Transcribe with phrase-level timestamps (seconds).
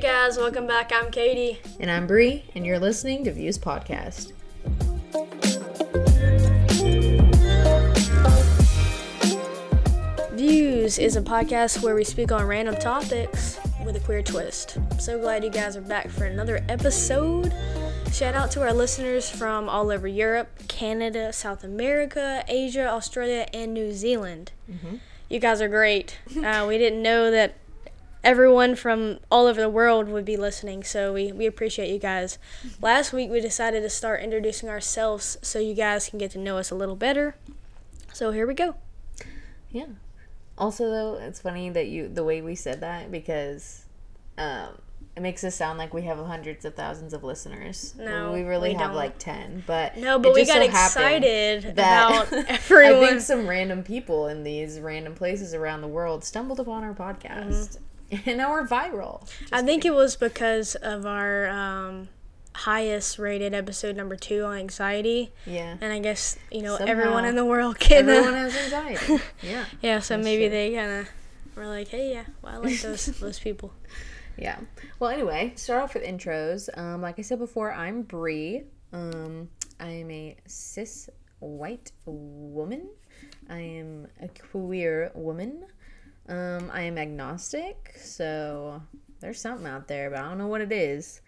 [0.00, 0.92] guys, welcome back.
[0.94, 1.60] I'm Katie.
[1.78, 4.32] And I'm Bree, and you're listening to Views Podcast.
[10.32, 14.78] Views is a podcast where we speak on random topics with a queer twist.
[14.98, 17.52] So glad you guys are back for another episode.
[18.10, 23.74] Shout out to our listeners from all over Europe, Canada, South America, Asia, Australia, and
[23.74, 24.52] New Zealand.
[25.28, 26.18] You guys are great.
[26.42, 27.56] Uh, we didn't know that
[28.22, 32.38] everyone from all over the world would be listening, so we, we appreciate you guys.
[32.80, 36.58] Last week, we decided to start introducing ourselves so you guys can get to know
[36.58, 37.36] us a little better.
[38.12, 38.76] So here we go.
[39.70, 39.86] Yeah.
[40.58, 43.86] Also, though, it's funny that you the way we said that because
[44.36, 44.76] um,
[45.16, 47.94] it makes us sound like we have hundreds of thousands of listeners.
[47.98, 48.96] No, we really we have don't.
[48.96, 49.64] like ten.
[49.66, 53.04] But No, but we got so excited about everyone.
[53.04, 56.94] I think some random people in these random places around the world stumbled upon our
[56.94, 57.78] podcast,
[58.26, 59.22] and now we're viral.
[59.22, 59.54] Mm-hmm.
[59.54, 62.08] I think it was because of our um,
[62.54, 65.76] highest rated episode number two on anxiety, Yeah.
[65.80, 68.08] and I guess you know Somehow, everyone in the world can.
[68.08, 69.22] Everyone has anxiety.
[69.42, 69.64] Yeah.
[69.82, 70.50] yeah, so That's maybe true.
[70.50, 71.08] they kind of
[71.56, 73.72] were like, "Hey, yeah, well, I like those those people."
[74.36, 74.58] Yeah.
[74.98, 76.68] Well, anyway, start off with intros.
[76.78, 78.62] Um, like I said before, I'm Bree.
[78.92, 81.08] Um, I am a cis
[81.40, 82.88] white woman.
[83.50, 85.64] I am a queer woman.
[86.28, 88.82] Um, I am agnostic, so
[89.20, 91.20] there's something out there, but I don't know what it is.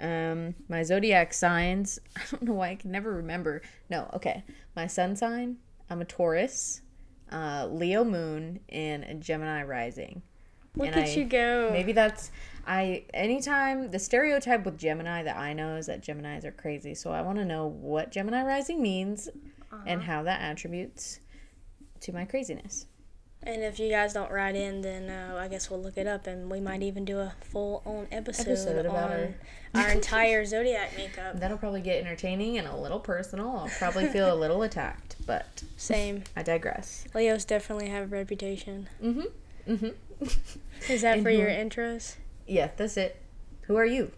[0.00, 3.62] Um, my zodiac signs, I don't know why I can never remember.
[3.90, 4.42] No, okay.
[4.74, 5.58] My sun sign,
[5.90, 6.82] I'm a Taurus,
[7.30, 10.22] uh, Leo moon, and a Gemini rising.
[10.76, 11.70] Look And at I- you go.
[11.72, 12.30] Maybe that's
[12.66, 16.94] I anytime the stereotype with Gemini that I know is that Geminis are crazy.
[16.94, 19.28] So I want to know what Gemini rising means
[19.86, 21.20] and how that attributes
[22.00, 22.86] to my craziness.
[23.42, 26.26] And if you guys don't write in, then uh, I guess we'll look it up,
[26.26, 29.34] and we might even do a full on episode, Episode about on
[29.74, 31.38] our entire zodiac makeup.
[31.38, 33.48] That'll probably get entertaining and a little personal.
[33.50, 36.24] I'll probably feel a little attacked, but Same.
[36.36, 37.04] I digress.
[37.14, 38.88] Leos definitely have a reputation.
[39.02, 39.30] Mhm.
[39.68, 39.94] Mhm.
[40.90, 42.16] Is that And for your intros?
[42.46, 43.22] Yeah, that's it.
[43.62, 44.10] Who are you?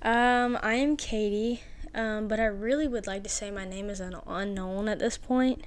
[0.00, 1.62] Um, I am Katie,
[1.94, 5.16] um, but I really would like to say my name is an unknown at this
[5.18, 5.64] point,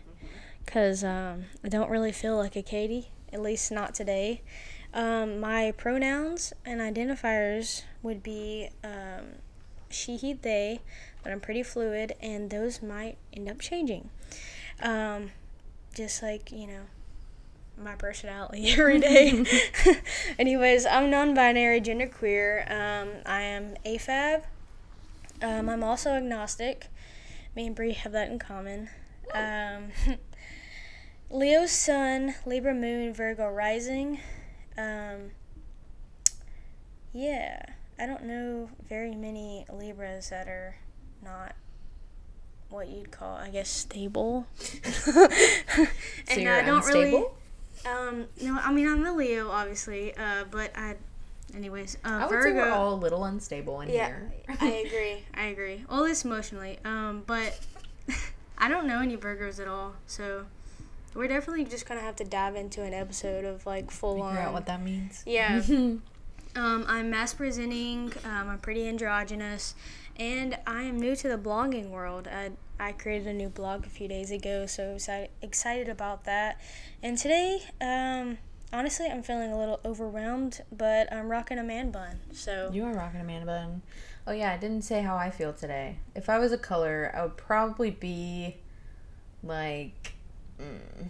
[0.68, 4.42] cause um, I don't really feel like a Katie, at least not today.
[4.94, 9.40] Um, my pronouns and identifiers would be um,
[9.90, 10.82] she, he, they,
[11.24, 14.10] but I'm pretty fluid, and those might end up changing.
[14.82, 15.32] Um,
[15.94, 16.84] just like you know,
[17.82, 19.46] my personality every day.
[20.40, 22.70] Anyways, I'm non-binary, genderqueer.
[22.70, 24.44] Um, I am AFAB.
[25.42, 26.88] Um, I'm also agnostic.
[27.56, 28.90] Me and Bree have that in common.
[29.34, 29.92] Um,
[31.30, 34.20] Leo Sun, Libra Moon, Virgo Rising.
[34.78, 35.32] Um,
[37.14, 37.62] yeah,
[38.00, 40.76] I don't know very many Libras that are
[41.24, 41.56] not
[42.70, 44.48] what you'd call, I guess, stable.
[46.30, 47.06] So and I don't really.
[47.06, 47.36] unstable?
[47.86, 50.14] Um, no, I mean I'm a Leo, obviously.
[50.18, 50.96] Uh, but I,
[51.56, 52.50] anyways, uh, I would Virgo.
[52.50, 54.34] say we're all a little unstable in yeah, here.
[54.60, 55.24] I agree.
[55.34, 55.86] I agree.
[55.90, 56.80] All this emotionally.
[56.84, 57.58] Um, but
[58.58, 60.48] I don't know any Virgos at all, so
[61.18, 64.48] we're definitely just gonna have to dive into an episode of like full Figure out
[64.50, 64.54] on.
[64.54, 65.24] what that means.
[65.26, 65.62] Yeah.
[66.56, 68.12] Um, I'm mass presenting.
[68.26, 69.76] Um, I'm pretty androgynous,
[70.16, 72.28] and I am new to the blogging world.
[72.28, 74.98] I, I created a new blog a few days ago, so
[75.44, 76.60] excited about that.
[77.04, 78.40] And today, um,
[78.74, 82.22] honestly, I'm feeling a little overwhelmed, but I'm rocking a man bun.
[82.32, 83.84] So You are rocking a man bun.
[84.26, 86.00] Oh yeah, I didn't say how I feel today.
[86.16, 88.58] If I was a color, I would probably be
[89.44, 90.14] like,
[90.62, 91.08] mm,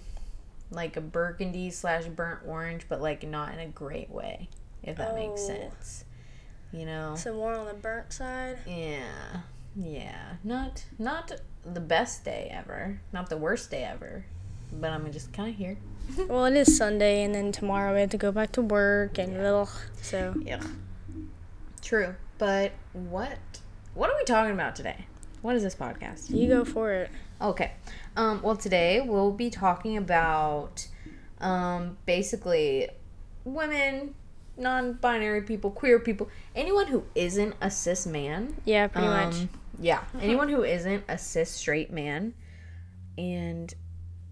[0.72, 4.50] like a burgundy slash burnt orange, but like not in a great way.
[4.84, 5.48] If that makes Oh.
[5.48, 6.06] sense.
[6.72, 7.16] You know.
[7.16, 8.58] so more on the burnt side.
[8.68, 9.42] Yeah.
[9.76, 10.34] Yeah.
[10.44, 11.32] Not not
[11.66, 13.00] the best day ever.
[13.14, 14.26] Not the worst day ever.
[14.72, 15.78] But I'm just kind of here.
[16.28, 19.38] well, it is Sunday, and then tomorrow we have to go back to work, and
[19.38, 19.70] ugh,
[20.02, 20.62] so Yeah.
[21.82, 22.16] True.
[22.38, 23.38] But what
[23.94, 25.06] what are we talking about today?
[25.48, 26.30] What is this podcast?
[26.30, 27.10] you go for it.
[27.42, 27.72] Okay.
[28.18, 30.86] Um, well, today we'll be talking about
[31.40, 32.90] um, basically
[33.46, 34.14] women,
[34.58, 38.58] non binary people, queer people, anyone who isn't a cis man.
[38.66, 39.36] Yeah, pretty much.
[39.36, 39.50] Um,
[39.80, 40.04] yeah.
[40.20, 42.34] Anyone who isn't a cis straight man.
[43.18, 43.74] And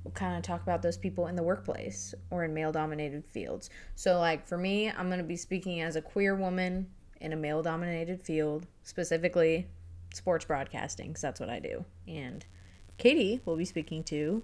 [0.04, 3.70] we'll kind of talk about those people in the workplace or in male dominated fields.
[3.96, 6.88] So, like, for me, I'm going to be speaking as a queer woman
[7.22, 9.68] in a male dominated field, specifically
[10.16, 11.86] sports broadcasting, because that's what I do.
[12.08, 12.46] And
[12.98, 14.44] Katie will be speaking to.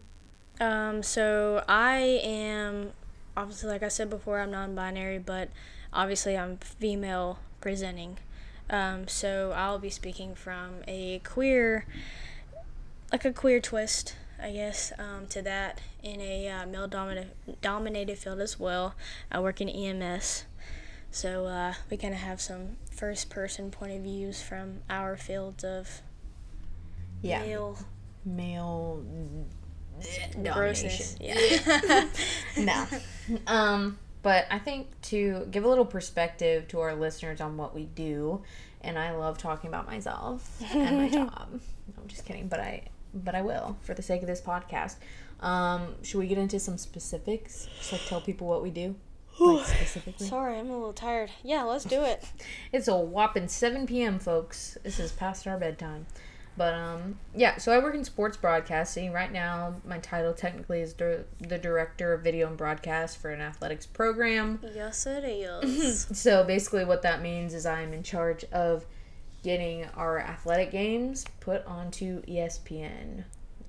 [0.60, 2.92] Um, so I am
[3.36, 5.50] obviously, like I said before, I'm non-binary, but
[5.94, 8.18] obviously I'm female presenting.
[8.70, 11.86] Um, so I'll be speaking from a queer,
[13.12, 17.32] like a queer twist, I guess, um, to that in a uh, male dominated
[17.62, 18.96] dominated field as well.
[19.32, 20.46] I work in EMS,
[21.12, 25.63] so uh, we kind of have some first person point of views from our fields
[25.63, 26.01] of
[27.24, 27.42] Yeah.
[27.42, 27.77] male
[28.24, 29.03] Male
[30.53, 31.15] grossness.
[31.15, 31.18] domination.
[31.19, 32.07] Yeah.
[32.59, 32.86] no.
[33.48, 37.86] Um, but I think to give a little perspective to our listeners on what we
[37.86, 38.44] do,
[38.81, 41.48] and I love talking about myself and my job.
[41.51, 42.83] No, I'm just kidding, but I
[43.15, 44.98] but I will for the sake of this podcast.
[45.39, 47.68] Um, should we get into some specifics?
[47.80, 48.95] Just like tell people what we do,
[49.39, 50.28] like specifically.
[50.28, 51.31] Sorry, I'm a little tired.
[51.44, 52.24] Yeah, let's do it.
[52.74, 54.78] It's a whopping 7 p.m., folks.
[54.83, 56.06] This is past our bedtime.
[56.57, 57.57] But um, yeah.
[57.57, 59.75] So I work in sports broadcasting right now.
[59.86, 64.60] My title technically is dir- the director of video and broadcast for an athletics program.
[64.75, 65.24] yes, it
[65.63, 66.07] is.
[66.13, 68.86] So basically, what that means is I'm in charge of
[69.44, 73.24] getting our athletic games put onto ESPN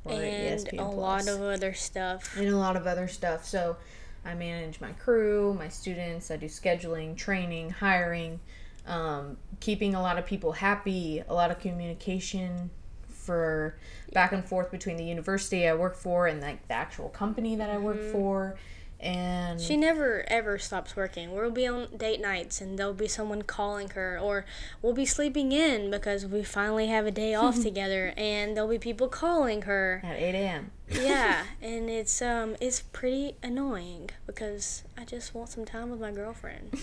[0.05, 2.37] or and ESPN a lot of other stuff.
[2.37, 3.47] and a lot of other stuff.
[3.47, 3.77] So
[4.25, 6.31] I manage my crew, my students.
[6.31, 8.41] I do scheduling, training, hiring,
[8.87, 12.71] um, keeping a lot of people happy, a lot of communication
[13.09, 13.77] for
[14.13, 17.71] back and forth between the university I work for and like the actual company that
[17.71, 18.57] I work for.
[19.03, 21.33] And She never ever stops working.
[21.35, 24.45] We'll be on date nights and there'll be someone calling her, or
[24.81, 28.79] we'll be sleeping in because we finally have a day off together, and there'll be
[28.79, 30.01] people calling her.
[30.05, 30.71] at 8 a.m.
[30.89, 36.13] Yeah, and it's um it's pretty annoying because I just want some time with my
[36.13, 36.77] girlfriend.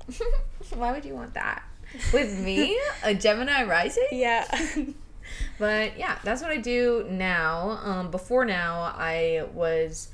[0.74, 1.62] Why would you want that?
[2.12, 4.06] With me, a Gemini rising?
[4.12, 4.46] Yeah.
[5.58, 7.80] But yeah, that's what I do now.
[7.82, 10.08] Um, before now, I was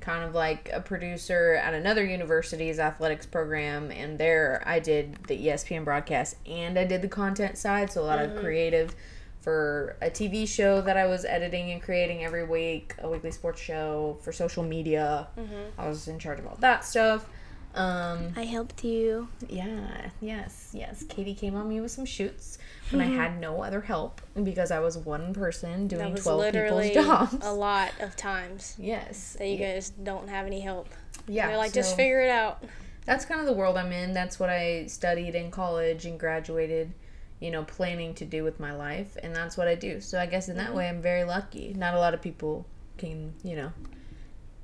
[0.00, 5.46] kind of like a producer at another university's athletics program, and there I did the
[5.46, 8.94] ESPN broadcast and I did the content side, so a lot of creative
[9.40, 13.60] for a TV show that I was editing and creating every week, a weekly sports
[13.60, 15.28] show for social media.
[15.78, 17.26] I was in charge of all that stuff.
[17.74, 19.28] Um, I helped you.
[19.48, 21.04] yeah, yes, yes.
[21.08, 22.58] Katie came on me with some shoots
[22.90, 26.88] when I had no other help because I was one person doing was 12 literally
[26.90, 27.36] people's jobs.
[27.46, 29.36] a lot of times Yes.
[29.38, 30.88] that you yeah, guys don't have any help.
[31.28, 31.48] yeah.
[31.48, 32.62] They're like, so just figure it out.
[33.06, 34.12] that's kind of the world I'm in.
[34.12, 36.92] That's what I studied in college and graduated,
[37.40, 39.16] you know, planning to do with my life.
[39.22, 40.00] And that's what I do.
[40.00, 40.76] So I guess in that Mm-hmm.
[40.76, 41.74] way, I'm very lucky.
[41.76, 42.66] Not a lot of people
[42.98, 43.72] can, you know.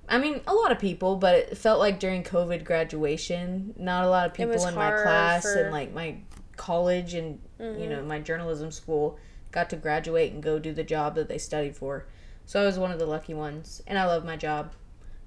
[0.08, 4.08] I mean, a lot of people, but it felt like during COVID graduation, not a
[4.08, 5.58] lot of people in my class for- Mm-hmm.
[5.64, 6.16] and like my
[6.56, 7.90] college and you mm-hmm.
[7.90, 9.18] know my journalism school
[9.50, 12.06] got to graduate and go do the job that they studied for.
[12.44, 14.72] So I was one of the lucky ones, and I love my job.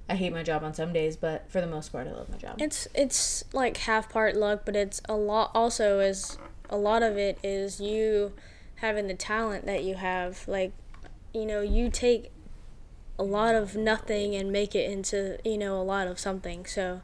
[0.08, 2.38] I hate my job on some days, but for the most part, I love my
[2.38, 2.62] job.
[2.62, 5.52] It's it's like half part luck, but it's a lot.
[5.54, 6.38] Also, is
[6.70, 8.34] a lot of it is you
[8.75, 10.48] having the talent that you have.
[10.48, 10.72] Like,
[11.34, 12.32] you know, you take
[13.20, 16.66] a lot of nothing and make it into you know a lot of something.
[16.66, 17.02] So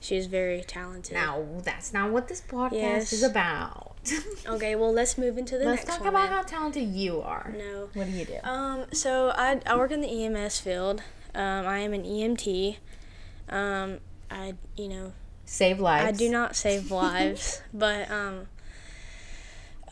[0.00, 1.14] she's very talented.
[1.14, 3.12] Now, that's not what this podcast Yes.
[3.12, 3.93] is about.
[4.46, 5.86] Okay, well let's move into the next one.
[5.88, 6.32] Let's talk about then.
[6.32, 7.54] how talented you are.
[7.56, 7.88] no.
[7.94, 8.36] What do you do?
[8.44, 11.02] Um, so I, I work in the EMS field.
[11.34, 12.76] Um, I am an EMT.
[13.48, 13.98] Um,
[14.30, 15.12] I you know
[15.46, 16.06] Save lives.
[16.06, 18.46] I do not save lives, but um,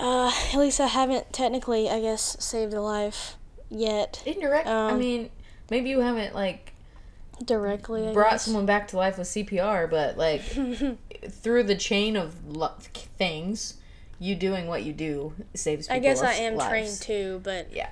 [0.01, 3.37] uh, at least I haven't technically, I guess, saved a life
[3.71, 4.67] yet Indirect.
[4.67, 5.31] I Um, mean,
[5.71, 6.73] maybe you haven't like
[7.45, 8.09] directly.
[8.09, 8.45] I brought guess.
[8.45, 10.43] someone back to life with CPR, but like
[11.31, 12.73] through the chain of lo-
[13.19, 13.75] things,
[14.23, 15.87] you doing what you do saves.
[15.87, 15.97] People.
[15.97, 16.71] I guess I am lives.
[16.71, 17.89] trained too, but Yeah.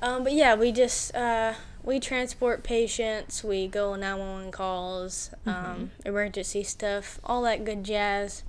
[0.00, 1.54] um, but yeah, we just uh,
[1.84, 5.70] we transport patients, we go on nine one one calls, Mm-hmm.
[5.70, 8.42] um, emergency stuff, all that good jazz.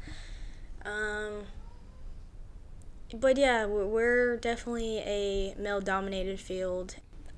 [0.85, 1.43] Um,
[3.13, 6.95] but yeah, we're- we're definitely a male dominated field.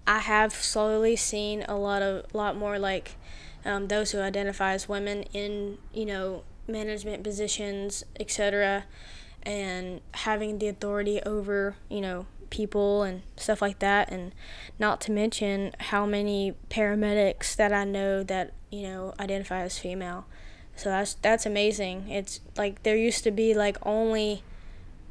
[0.08, 3.16] I have slowly seen a lot of lot more like
[3.64, 8.86] um, those who identify as women in you know management positions, etc.,
[9.44, 14.34] and having the authority over you know people and stuff like that, and
[14.78, 20.26] not to mention how many paramedics that I know that you know identify as female.
[20.76, 22.10] So that's that's amazing.
[22.10, 24.44] It's like there used to be like only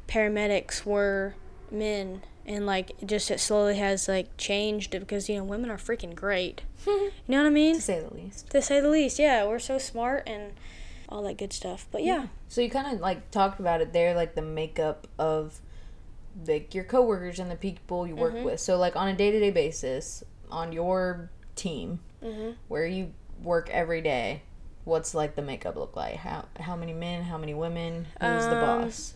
[0.07, 1.35] paramedics were
[1.71, 5.77] men and like it just it slowly has like changed because you know women are
[5.77, 6.61] freaking great.
[6.87, 7.75] You know what I mean?
[7.75, 8.49] to say the least.
[8.49, 10.51] To say the least, yeah, we're so smart and
[11.11, 11.87] all that good stuff.
[11.91, 15.59] But yeah, So you kind of like talked about it there, like the makeup of
[16.47, 18.21] like your coworkers and the people you Mm-hmm.
[18.21, 18.59] work with.
[18.59, 22.55] So like on a day to day basis on your team, Mhm.
[22.67, 23.11] where you
[23.43, 24.43] work every day,
[24.85, 26.15] what's like the makeup look like?
[26.17, 27.23] How how many men?
[27.23, 28.07] How many women?
[28.21, 29.15] Who's the Um, boss?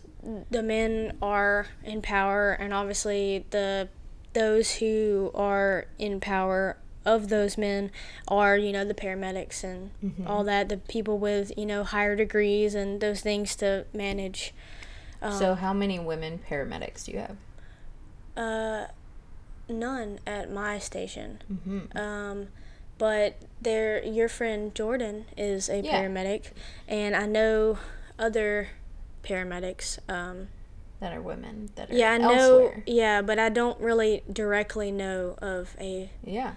[0.50, 3.88] the men are in power and obviously the
[4.32, 6.76] those who are in power
[7.06, 7.90] of those men
[8.28, 9.90] are you know the paramedics and
[10.26, 14.52] all that the people with you know higher degrees and those things to manage
[15.30, 17.36] so how many women paramedics do you have?
[18.36, 18.86] uh
[19.68, 21.96] none at my station Mm-hmm.
[21.98, 22.48] um
[22.98, 25.92] but there your friend jordan is a Yeah.
[26.02, 26.52] paramedic
[26.88, 27.78] and i know
[28.18, 28.68] other
[29.22, 30.48] paramedics um
[31.00, 32.82] That are women that are yeah i know elsewhere.
[32.86, 36.52] yeah but i don't really directly know of a Yeah,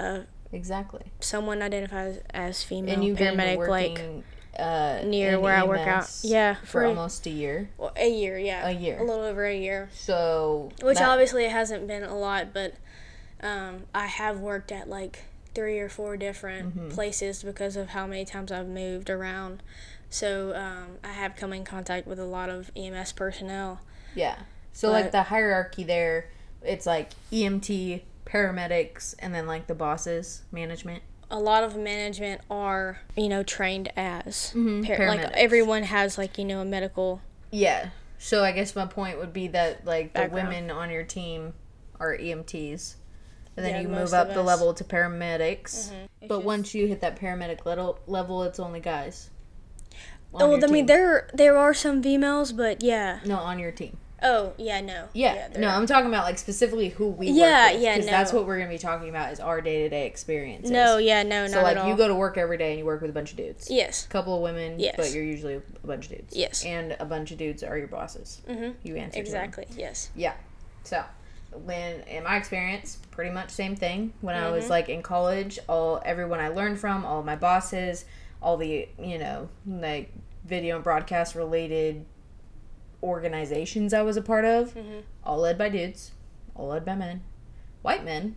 [0.00, 0.20] uh,
[0.52, 1.04] exactly.
[1.20, 4.24] someone identifies as female And you've been paramedic like working
[4.58, 6.10] uh, near where I work out.
[6.22, 7.70] Yeah, for for- almost a year.
[7.78, 8.98] well, a year yeah A year.
[8.98, 12.74] a little over a year So which that- obviously it hasn't been a lot but
[13.42, 16.88] um, i have worked at like three or four different Mm-hmm.
[16.90, 19.62] places because of how many times i've moved around
[20.10, 23.80] so um, i have come in contact with a lot of ems personnel
[24.14, 24.36] Yeah.
[24.72, 26.26] So like the hierarchy there,
[26.62, 31.02] it's like EMT, paramedics, and then like the bosses, management.
[31.32, 36.36] a lot of management are you know trained as Mhm, par- like everyone has like
[36.38, 37.20] you know a medical
[37.52, 37.90] Yeah.
[38.18, 41.54] So I guess my point would be that like the women on your team
[41.98, 42.96] are EMTs.
[43.56, 45.90] And then Yeah, you move up the level to paramedics.
[46.20, 49.30] It's But just- once you hit that paramedic level, level it's only guys.
[50.34, 50.86] Oh, your I mean team.
[50.86, 53.18] there there are some females, but yeah.
[53.24, 53.96] No, on your team.
[54.22, 55.08] Oh, yeah, no.
[55.14, 55.68] Yeah, there no.
[55.68, 57.82] I'm talking about like specifically who we Yeah, work with.
[57.82, 60.70] yeah, Because that's what we're gonna be talking about is our day to day experiences.
[60.70, 61.88] No, yeah, no, So not like at all.
[61.88, 63.70] you go to work every day and you work with a bunch of dudes.
[63.70, 64.04] Yes.
[64.04, 64.94] A couple of women, Yes.
[64.96, 66.36] but you're usually a bunch of dudes.
[66.36, 66.64] Yes.
[66.64, 68.42] And a bunch of dudes are your bosses.
[68.48, 68.70] Mm-hmm.
[68.82, 69.18] You answer.
[69.20, 69.66] Exactly.
[69.76, 70.10] Yes.
[70.14, 70.34] Yeah.
[70.84, 71.02] So,
[71.64, 74.12] when in my experience, pretty much same thing.
[74.20, 74.52] When I Mm-hmm.
[74.54, 78.04] was like in college, all everyone I learned from, all my bosses,
[78.42, 80.10] all the you know like
[80.44, 82.04] video and broadcast related
[83.02, 85.02] organizations I was a part of, Mhm.
[85.24, 86.12] all led by dudes,
[86.54, 87.22] all led by men,
[87.82, 88.36] white men,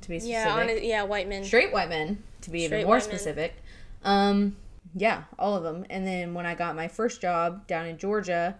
[0.00, 1.44] to be specific, Yeah, it, yeah, white men.
[1.44, 3.54] straight white men, to be Straight even more specific.
[4.02, 4.56] Um,
[4.94, 5.86] yeah, all of them.
[5.90, 8.56] And then when I got my first job down in Georgia,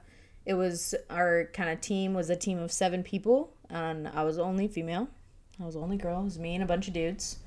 [0.47, 4.39] it was our kind of team was a team of seven people, and I was
[4.39, 5.09] only female.
[5.61, 6.21] I was the only girl.
[6.21, 7.39] It was me and a bunch of dudes.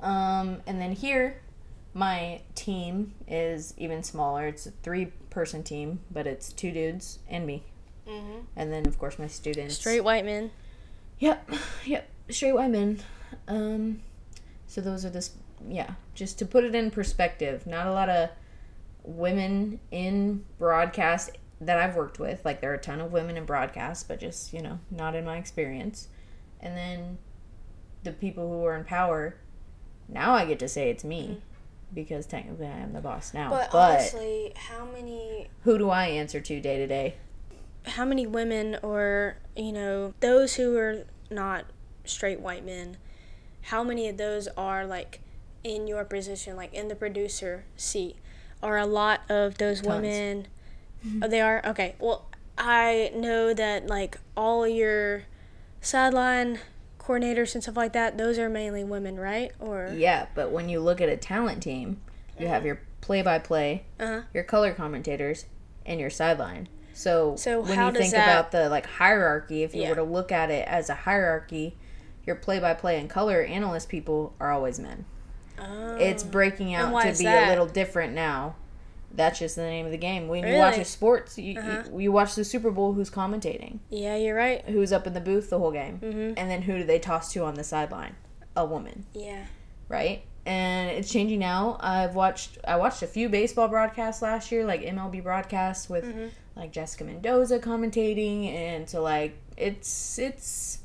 [0.00, 1.40] Um, and then here,
[1.92, 4.46] my team is even smaller.
[4.48, 7.64] It's three person team, but it's two dudes and me.
[8.08, 9.76] hmm And then, of course, my students.
[9.76, 10.52] Straight white men.
[11.18, 11.50] Yep,
[11.84, 13.00] yep, straight white men.
[13.48, 14.00] Um,
[14.66, 15.32] so those are this,
[15.68, 15.94] yeah.
[16.14, 18.30] Just to put it in perspective, not a lot of
[19.02, 22.44] women in broadcast that I've worked with.
[22.44, 25.24] Like there are a ton of women in broadcast, but just you know, not in
[25.24, 26.08] my experience.
[26.60, 27.18] And then
[28.04, 29.36] the people who are in power.
[30.08, 31.40] Now I get to say it's me
[31.94, 33.50] because technically I am the boss now.
[33.50, 37.14] But, But, honestly, how many who do I answer to day to day?
[37.86, 41.66] how many women or you know those who are not
[42.04, 42.96] straight white men
[43.62, 45.20] how many of those are like
[45.62, 48.16] in your position like in the producer seat
[48.62, 49.94] are a lot of those Tons.
[49.94, 50.46] women
[51.06, 51.22] mm-hmm.
[51.24, 55.24] oh they are okay well i know that like all your
[55.80, 56.58] sideline
[57.04, 60.80] coordinators and stuff like that those are mainly women right or Yeah, but when you
[60.80, 62.00] look at a talent team,
[62.38, 65.44] you have your play by play, uh-huh your color commentators,
[65.86, 66.68] and your sideline.
[66.94, 69.90] So, So when you think that- about the like hierarchy, if you Yeah.
[69.90, 71.76] were to look at it as a hierarchy,
[72.24, 75.04] your play by play and color analyst people are always men.
[75.58, 75.96] oh.
[75.96, 77.46] It's breaking out to be that?
[77.46, 78.54] a little different now.
[79.16, 80.26] That's just the name of the game.
[80.28, 81.84] When you watch a sports, you, Uh-huh.
[81.92, 82.92] you you watch the Super Bowl.
[82.94, 83.78] Who's commentating?
[83.90, 85.98] yeah you're right Who's up in the booth the whole game?
[86.02, 86.34] Mhm.
[86.36, 88.16] And then who do they toss to on the sideline?
[88.56, 89.44] A woman yeah
[89.88, 90.22] right?
[90.46, 91.78] And it's changing now.
[91.80, 96.30] I've watched I watched a few baseball broadcasts last year, like MLB broadcasts with Mhm.
[96.56, 100.80] like Jessica Mendoza commentating, and so like it's it's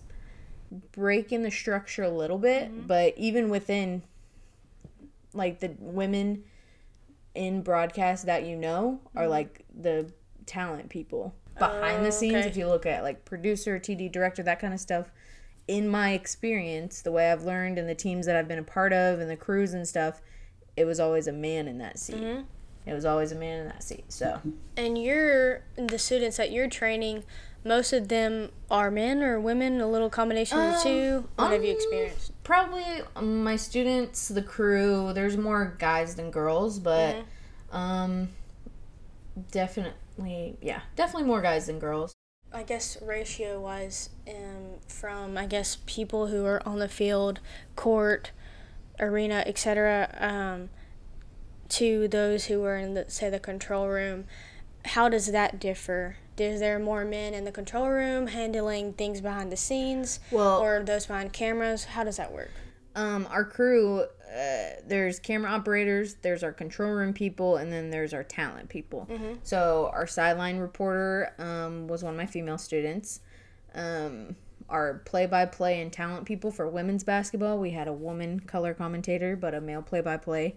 [0.92, 4.04] breaking the structure a little bit, but even within
[5.34, 6.44] like the women
[7.36, 10.12] in broadcast that you know are like the
[10.46, 12.36] talent people behind Oh, the scenes.
[12.36, 12.48] okay.
[12.48, 15.12] If you look at like producer, TD director, that kind of stuff,
[15.68, 18.92] in my experience, the way I've learned and the teams that I've been a part
[18.94, 20.22] of and the crews and stuff,
[20.76, 22.16] it was always a man in that seat.
[22.18, 22.46] Mhm.
[22.86, 24.06] It was always a man in that seat.
[24.12, 24.42] So
[24.76, 27.24] And you're the students that you're training,
[27.63, 31.30] most of them are men or women, a little combination of the Um, two.
[31.36, 32.32] What have you um, experienced?
[32.44, 32.84] probably
[33.16, 35.13] um, my students, the crew.
[35.13, 37.18] There's more guys than girls, but
[37.72, 38.30] um,
[39.51, 42.13] definitely, yeah, definitely more guys than girls.
[42.51, 47.39] I guess ratio wise, um, from I guess people who are on the field,
[47.75, 48.32] court,
[49.00, 50.16] arena, etc.
[50.20, 50.70] Um,
[51.70, 54.25] to those who were in the say the control room,
[54.86, 56.18] how does that differ?
[56.41, 60.84] Is there more men in the control room handling things behind the scenes, Well- or
[60.84, 61.84] those behind cameras?
[61.86, 62.51] How does that work?
[62.96, 64.08] Um, our crew, uh,
[64.86, 69.08] there's camera operators, there's our control room people, and then there's our talent people.
[69.43, 73.22] So our sideline reporter um, was one of my female students.
[73.75, 74.36] Um,
[74.69, 79.53] our play-by-play and talent people for women's basketball, we had a woman color commentator, but
[79.55, 80.55] a male play-by-play.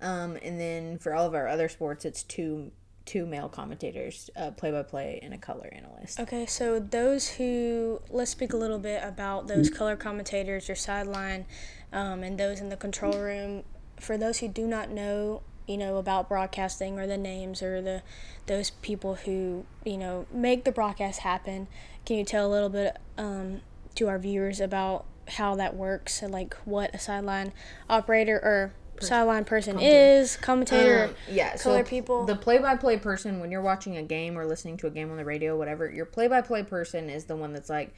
[0.00, 2.70] Um, and then for all of our other sports, it's two
[3.04, 6.18] two male commentators, a play-by-play and a color analyst.
[6.20, 11.44] Okay, so those who let's speak a little bit about those color commentators, your sideline,
[11.92, 13.62] um, and those in the control room.
[14.00, 18.02] For those who do not know, you know about broadcasting or the names or the
[18.46, 21.68] those people who you know make the broadcast happen,
[22.06, 23.60] can you tell a little bit um,
[23.94, 27.52] to our viewers about how that works and like what a sideline
[27.88, 32.24] operator or sideline person is, commentator, Um, yeah, color so people?
[32.24, 35.24] The play-by-play person, when you're watching a game or listening to a game on the
[35.24, 37.94] radio, whatever, your play-by-play person is the one that's like,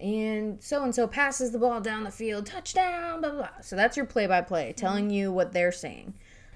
[0.00, 3.38] and so and so passes the ball down the field, touchdown, blah blah.
[3.40, 3.60] blah.
[3.60, 6.14] So that's your play-by-play, telling you what they're saying.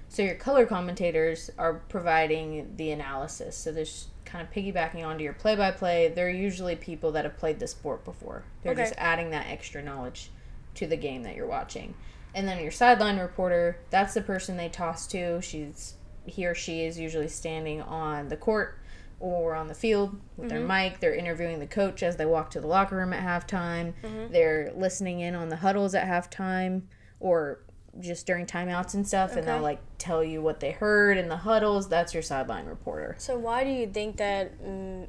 [0.09, 3.55] So your color commentators are providing the analysis.
[3.55, 6.13] So there's kind of piggybacking onto your play-by-play.
[6.15, 8.43] They're usually people that have played the sport before.
[8.63, 8.83] They're Okay.
[8.83, 10.31] just adding that extra knowledge
[10.75, 11.93] to the game that you're watching.
[12.35, 15.41] And then your sideline reporter, that's the person they toss to.
[15.41, 18.77] She's he or she is usually standing on the court
[19.19, 20.99] or on the field with their mic.
[20.99, 23.93] They're interviewing the coach as they walk to the locker room at halftime.
[24.31, 26.81] They're listening in on the huddles at halftime
[27.19, 27.59] or
[28.01, 31.37] just during timeouts and stuff and they'll like tell you what they heard in the
[31.37, 31.87] huddles.
[31.87, 33.15] That's your sideline reporter.
[33.17, 34.51] So why do you think that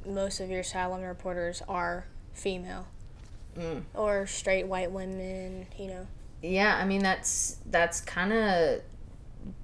[0.07, 2.87] most of your sideline reporters are female
[3.57, 3.83] Mm.
[3.95, 5.65] or straight white women?
[5.77, 6.07] You know.
[6.41, 8.81] Yeah, I mean that's that's kind of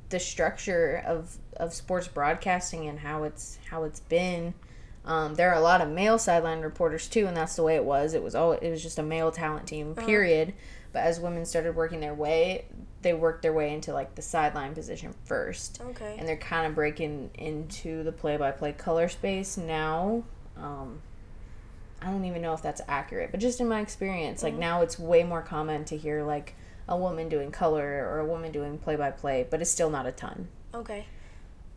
[0.09, 4.53] the structure of of sports broadcasting and how it's how it's been.
[5.05, 7.83] Um, there are a lot of male sideline reporters too, and that's the way it
[7.83, 8.13] was.
[8.13, 10.53] It was all it was just a male talent team, period.
[10.93, 12.65] But as women started working their way,
[13.01, 16.15] they worked their way into like the sideline position first, Okay.
[16.19, 20.23] and they're kind of breaking into the play-by-play color space now.
[20.55, 21.01] Um,
[21.99, 24.99] I don't even know if that's accurate, but just in my experience, like now it's
[24.99, 26.55] way more common to hear like
[26.87, 30.05] a woman doing color or a woman doing play by play, but it's still not
[30.05, 30.47] a ton.
[30.73, 31.05] Okay.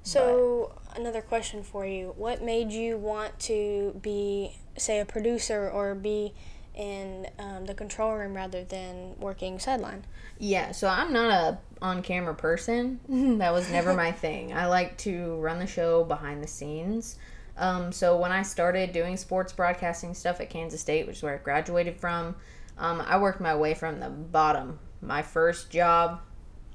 [0.03, 5.97] So another question for you: What made you want to be, say, a producer or
[5.97, 6.33] be
[6.77, 10.05] in um, the control room rather than working sideline?
[10.39, 13.01] Yeah, so I'm not a on camera person.
[13.39, 14.53] that was never my thing.
[14.53, 17.17] I like to run the show behind the scenes.
[17.57, 21.35] Um, so when I started doing sports broadcasting stuff at Kansas State, which is where
[21.35, 22.37] I graduated from,
[22.79, 24.79] um, I worked my way from the bottom.
[25.01, 26.21] My first job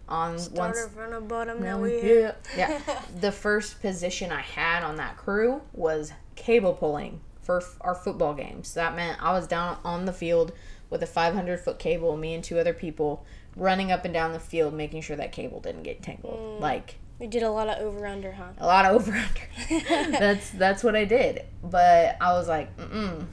[0.07, 2.33] on once from the bottom, now No, we yeah.
[2.55, 2.79] yeah.
[3.19, 8.33] The first position I had on that crew was cable pulling for f- our football
[8.33, 8.73] games.
[8.73, 10.51] That meant I was down on the field
[10.89, 14.39] with a 500 foot cable, me and two other people running up and down the
[14.39, 16.59] field, making sure that cable didn't get tangled.
[16.61, 18.49] Like We did a lot of over under, huh?
[18.57, 20.11] a lot of over under.
[20.19, 21.45] that's that's what I did.
[21.63, 23.25] But I was like, mm.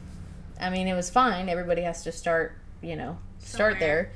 [0.60, 1.48] I mean, it was fine.
[1.48, 4.12] Everybody has to start, you know, start there.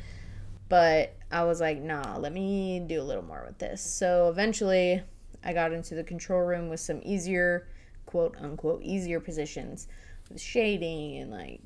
[0.72, 3.82] But I was like, nah, let me do a little more with this.
[3.82, 5.02] So eventually,
[5.44, 7.68] I got into the control room with some easier,
[8.06, 9.88] quote unquote, easier positions
[10.30, 11.60] with shading and like,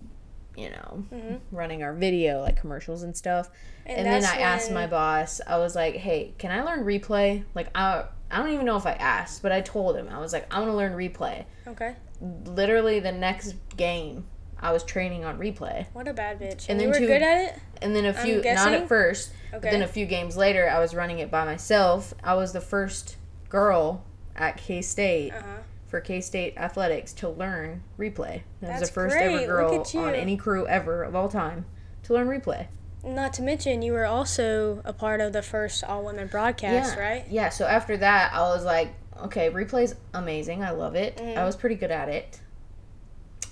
[0.56, 1.36] you know, mm-hmm.
[1.52, 3.48] running our video, like commercials and stuff.
[3.84, 7.44] And And, then I asked my boss, I was like, hey, can I learn replay?
[7.54, 10.32] Like, I, I don't even know if I asked, but I told him, I was
[10.32, 11.44] like, I want to learn replay.
[11.68, 11.94] Okay.
[12.20, 14.26] Literally, the next game,
[14.60, 15.86] I was training on replay.
[15.92, 16.68] What a bad bitch.
[16.68, 17.60] And And, you then were two- good at it?
[17.82, 20.94] And then a few, not at first, but then a few games later, I was
[20.94, 22.14] running it by myself.
[22.24, 23.16] I was the first
[23.50, 24.02] girl
[24.34, 25.58] at K State Uh-huh.
[25.88, 28.30] for K State athletics to learn replay.
[28.30, 29.24] I was That's the first great.
[29.26, 30.00] ever Look girl at you.
[30.00, 31.66] on any crew ever of all time
[32.04, 32.66] to learn replay.
[33.04, 37.02] Not to mention, you were also a part of the first all women broadcast, yeah.
[37.02, 37.24] right?
[37.28, 37.48] Yeah.
[37.50, 40.64] So after that, I was like, okay, replay's amazing.
[40.64, 41.16] I love it.
[41.18, 41.38] Mm-hmm.
[41.38, 42.40] I was pretty good at it.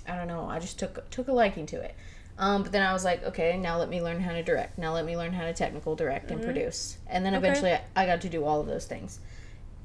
[0.07, 0.47] I don't know.
[0.49, 1.95] I just took took a liking to it.
[2.37, 4.77] Um, but then I was like, okay, now let me learn how to direct.
[4.77, 6.97] Now let me learn how to technical direct and produce.
[7.07, 7.37] And then Mm-hmm.
[7.45, 7.47] Okay.
[7.47, 9.19] eventually, I, I got to do all of those things.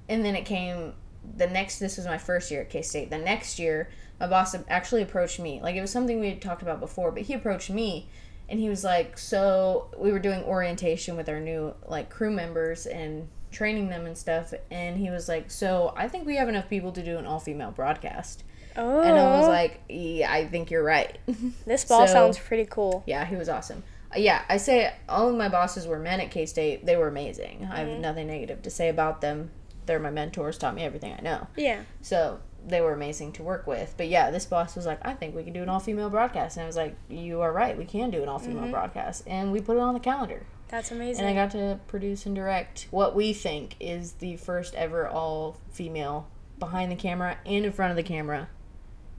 [0.08, 0.94] And then it came
[1.36, 1.78] the next.
[1.78, 3.10] This was my first year at K State.
[3.10, 5.60] The next year, my boss actually approached me.
[5.62, 8.08] Like it was something we had talked about before, but he approached me
[8.48, 12.84] and he was like, "So we were doing orientation with our new like crew members
[12.86, 16.68] and training them and stuff." And he was like, "So I think we have enough
[16.68, 18.42] people to do an all female broadcast."
[18.76, 19.00] Oh.
[19.00, 21.18] And I was like, "Yeah, I think you're right."
[21.66, 23.02] this ball so- sounds pretty cool.
[23.06, 23.82] yeah, he was awesome.
[24.14, 26.84] Uh, yeah, I say all of my bosses were men at K State.
[26.86, 27.68] They were amazing.
[27.70, 29.50] I have nothing negative to say about them.
[29.86, 31.46] they're my mentors, taught me everything I know.
[31.56, 31.82] Yeah.
[32.02, 33.94] So they were amazing to work with.
[33.96, 36.56] But yeah, this boss was like, I think we can do an all female broadcast.
[36.56, 38.70] And I was like, You are right, we can do an all female Mm-hmm.
[38.72, 39.24] broadcast.
[39.26, 40.44] And we put it on the calendar.
[40.68, 41.24] That's amazing.
[41.24, 45.56] And I got to produce and direct what we think is the first ever all
[45.72, 46.28] female
[46.58, 48.48] behind the camera and in front of the camera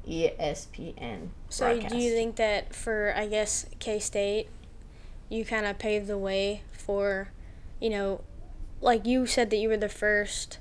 [0.07, 1.93] ESPN so broadcast.
[1.93, 4.47] do you think that for I guess K State,
[5.29, 7.29] you kind of paved the way for,
[7.79, 8.21] you know,
[8.81, 10.57] like you said that you were the first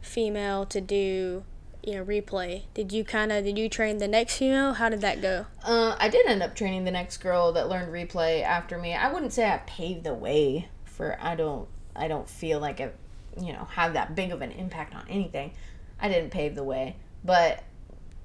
[0.00, 1.44] female to do,
[1.82, 2.62] you know, replay.
[2.74, 4.74] Did you kind of did you train the next female?
[4.74, 5.46] How did that go?
[5.64, 8.94] Uh, I did end up training the next girl that learned replay after me.
[8.94, 11.16] I wouldn't say I paved the way for.
[11.20, 11.68] I don't.
[11.94, 12.90] I don't feel like I,
[13.38, 15.52] you know, have that big of an impact on anything.
[16.00, 17.62] I didn't pave the way, but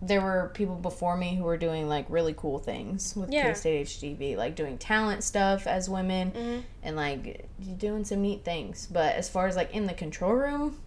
[0.02, 3.48] there were people before me who were doing like really cool things with Yeah.
[3.48, 6.64] K State HDV, like doing talent stuff as women, Mhm.
[6.84, 8.88] and like doing some neat things.
[8.92, 10.80] But as far as like in the control room,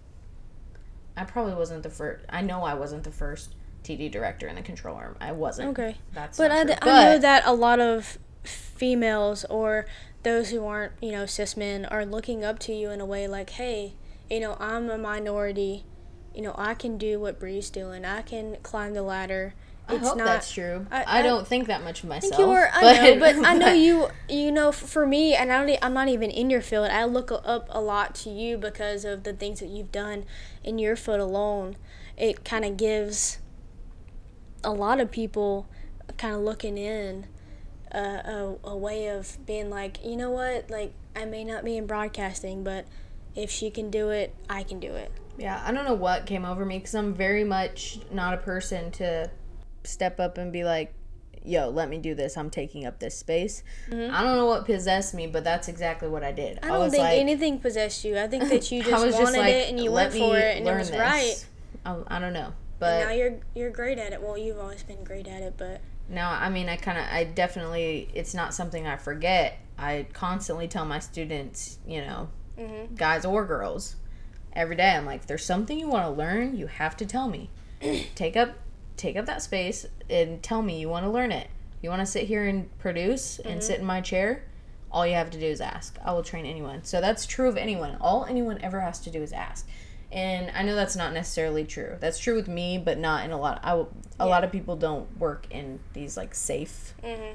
[1.16, 2.25] I probably wasn't the first.
[2.29, 5.16] I know I wasn't the first TD director in the control room.
[5.20, 5.70] I wasn't.
[5.70, 5.96] Okay.
[6.12, 6.75] That's But I, true.
[6.83, 9.87] I know that a lot of females or
[10.23, 13.27] those who aren't, you know, cis men are looking up to you in a way
[13.27, 13.94] like, hey,
[14.31, 15.85] you know, I'm a minority.
[16.35, 18.05] You know, I can do what Bree's doing.
[18.05, 19.55] I can climb the ladder.
[19.88, 20.87] I hope that's true.
[20.90, 22.37] I- I, I- don't think that much of myself.
[22.37, 22.71] Think you are.
[22.73, 24.09] I know, but I know you.
[24.29, 25.79] You know, for me, and I don't.
[25.83, 26.88] I'm not even in your field.
[26.90, 30.25] I look up a lot to you because of the things that you've done
[30.62, 31.77] in your field alone.
[32.16, 33.38] It kind of gives
[34.62, 35.66] a lot of people
[36.19, 37.27] kind of looking in
[37.90, 41.77] a, a, a way of being like, you know what, like I may not be
[41.77, 42.85] in broadcasting, but
[43.35, 45.11] if she can do it, I can do it.
[45.40, 48.90] Yeah, I don't know what came over me because I'm very much not a person
[48.92, 49.31] to
[49.85, 50.92] step up and be like,
[51.44, 52.37] yo, let me do this.
[52.37, 53.62] I'm taking up this space.
[53.90, 56.57] I don't know what possessed me, but that's exactly what I did.
[56.59, 56.64] Mm-hmm.
[56.66, 58.18] I don't was think like, anything possessed you.
[58.18, 60.74] I think that you just wanted like, it and you went for it and it
[60.76, 61.46] was this." right.
[61.87, 62.46] I, I don't know.
[62.46, 64.20] And But now you're you're great at it.
[64.20, 67.24] Well, you've always been great at it, but Now, I mean, I kind of, I
[67.24, 69.59] definitely, it's not something I forget.
[69.79, 72.94] I constantly tell my students, you know, Mhm.
[72.96, 73.96] guys or girls,
[74.53, 74.91] every day.
[74.91, 77.51] I'm like, if there's something you want to learn, you have to tell me.
[78.15, 78.51] take up,
[78.97, 81.49] take up that space and tell me you want to learn it.
[81.83, 84.43] You want to sit here and produce and sit in my chair.
[84.93, 85.97] All you have to do is ask.
[86.05, 86.85] I will train anyone.
[86.85, 87.97] So that's true of anyone.
[88.01, 89.67] All anyone ever has to do is ask.
[90.13, 91.97] And I know that's not necessarily true.
[92.01, 93.61] That's true with me, but not in a lot.
[93.63, 93.85] I,
[94.19, 97.35] a lot of people don't work in these like safe, Mhm.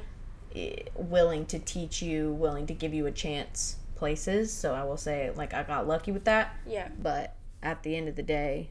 [0.54, 4.54] eh, willing to teach you, willing to give you a chance places.
[4.54, 6.56] So I will say, like, I got lucky with that.
[6.68, 8.70] yeah, But at the end of the day,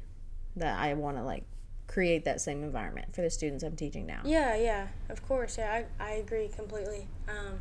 [0.55, 1.43] that I want to like
[1.89, 4.21] create that same environment for the students I'm teaching now.
[4.25, 4.87] yeah, yeah.
[5.09, 5.83] Of course, yeah.
[6.01, 7.09] I I agree completely.
[7.29, 7.59] Um,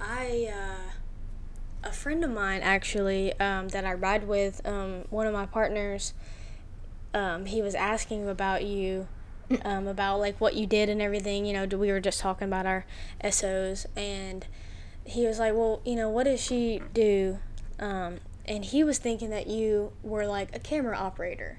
[0.00, 5.32] I uh, a friend of mine actually um, that I ride with, um, one of
[5.32, 6.14] my partners.
[7.14, 9.06] Um, he was asking about you,
[9.64, 11.46] um, about like what you did and everything.
[11.46, 12.84] You know, we were just talking about our
[13.22, 14.44] SOs, and
[15.04, 17.38] he was like, "Well, you know, what does she do?"
[17.78, 21.58] Um, and he was thinking that you were like a camera operator.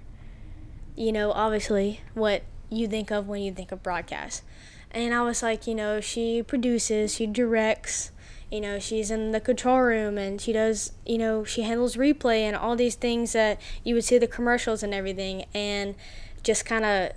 [0.96, 4.44] You know, obviously what you think of when you think of broadcast.
[4.92, 8.12] And I was like, you know, she produces, she directs,
[8.52, 12.42] you know, she's in the control room and she does, you know, she handles replay
[12.42, 15.46] and all these things that you would see the commercials and everything.
[15.54, 15.96] And
[16.44, 17.12] just kind of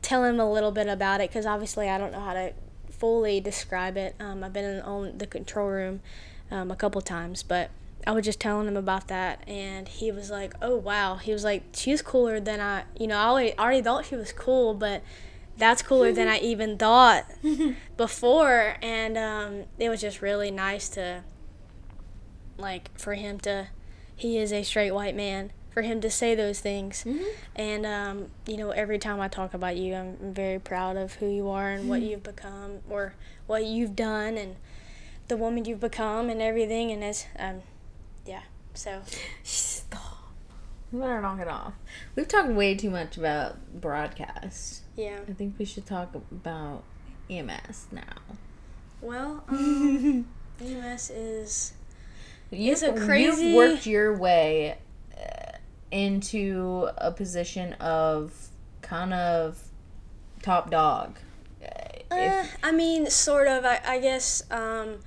[0.00, 2.52] tell him a little bit about it because obviously I don't know how to
[3.02, 4.14] fully describe it.
[4.20, 6.02] Um, I've been in on the control room
[6.52, 7.70] um, a couple times, but
[8.06, 11.42] I was just telling him about that, and he was like, "Oh wow!" He was
[11.42, 15.02] like, "She's cooler than I, you know, I already, already thought she was cool, but
[15.56, 17.24] that's cooler than I even thought
[17.96, 21.24] before." And um, it was just really nice to,
[22.56, 23.66] like, for him to,
[24.14, 27.04] he is a straight white man, for him to say those things.
[27.56, 31.28] And um, you know, every time I talk about you, I'm very proud of who
[31.28, 33.14] you are and what you've become, or
[33.46, 34.56] what you've done, and
[35.28, 36.90] the woman you've become, and everything.
[36.90, 37.62] And it's, um,
[38.26, 38.42] yeah.
[38.74, 39.02] So
[39.42, 40.00] Stop.
[40.90, 41.72] We better knock it off.
[42.16, 44.82] We've talked way too much about broadcast.
[44.96, 45.20] yeah.
[45.28, 46.82] I think we should talk about
[47.30, 48.02] EMS now.
[49.00, 50.26] Well, um,
[50.60, 51.72] EMS is
[52.50, 54.76] You've, a crazy- you've worked your way
[55.18, 55.51] uh,
[55.92, 58.48] into a position of
[58.80, 59.62] kind of
[60.42, 61.18] top dog.
[62.10, 63.64] Uh, I mean, sort of.
[63.64, 64.98] I, I guess um,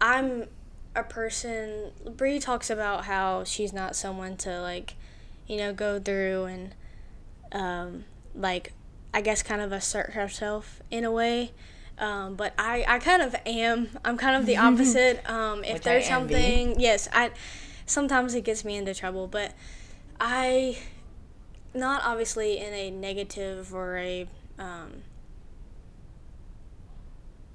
[0.00, 0.48] I'm
[0.94, 1.92] a person.
[2.16, 4.94] Bree talks about how she's not someone to like,
[5.46, 6.74] you know, go through and
[7.52, 8.72] um, like,
[9.12, 11.52] I guess, kind of assert herself in a way.
[11.98, 13.88] Um, but I, I kind of am.
[14.04, 15.28] I'm kind of the opposite.
[15.28, 17.30] Um, if there's something, yes, I.
[17.86, 19.52] Sometimes it gets me into trouble, but
[20.26, 20.78] I,
[21.74, 24.26] not obviously in a negative or a,
[24.58, 25.02] um,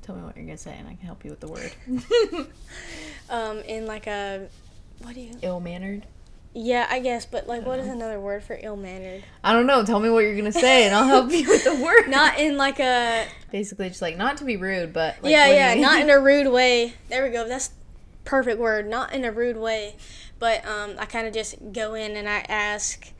[0.03, 1.71] Tell me what you're gonna say, and I can help you with the word.
[3.29, 4.47] um, in like a,
[4.99, 5.33] what do you?
[5.41, 6.05] Ill mannered.
[6.53, 9.23] Yeah, I guess, but like, what is another word for ill mannered?
[9.43, 9.83] I don't know.
[9.85, 12.07] Tell me what you're gonna say, and I'll help you with the word.
[12.07, 15.79] Not in like a, basically just like not to be rude, but like, yeah, yeah,
[15.79, 16.93] not in a rude way.
[17.09, 17.47] There we go.
[17.47, 17.71] That's
[18.25, 18.87] perfect word.
[18.87, 19.95] Not in a rude way,
[20.39, 23.11] but um, I kind of just go in and I ask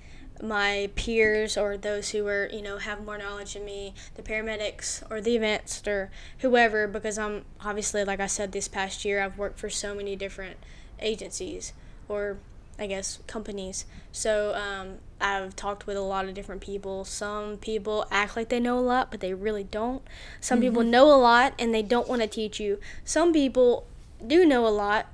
[0.41, 5.03] my peers or those who are you know have more knowledge than me, the paramedics
[5.11, 9.37] or the advanced or whoever, because I'm obviously like I said this past year I've
[9.37, 10.57] worked for so many different
[11.01, 11.73] agencies
[12.07, 12.37] or
[12.79, 13.85] I guess companies.
[14.13, 17.03] So um, I've talked with a lot of different people.
[17.03, 20.01] Some people act like they know a lot, but they really don't.
[20.39, 22.79] Some people know a lot and they don't want to teach you.
[23.03, 23.85] Some people
[24.25, 25.07] do know a lot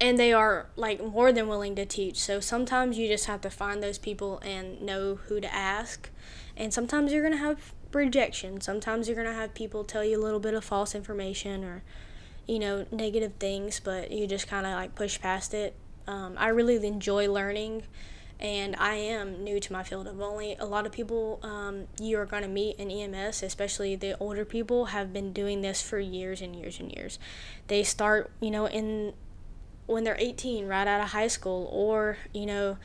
[0.00, 2.18] and they are like more than willing to teach.
[2.18, 6.10] So sometimes you just have to find those people and know who to ask.
[6.56, 8.60] And sometimes you're going to have rejection.
[8.60, 11.82] Sometimes you're going to have people tell you a little bit of false information or
[12.50, 15.72] you know, negative things, but you just kind of like push past it.
[16.08, 17.84] Um, I really enjoy learning,
[18.40, 20.08] and I am new to my field.
[20.08, 23.94] I've only a lot of people um, you are going to meet in EMS, especially
[23.94, 27.20] the older people, have been doing this for years and years and years.
[27.68, 29.12] They start, you know, in
[29.90, 32.78] when they're 18, right out of high school, or you know,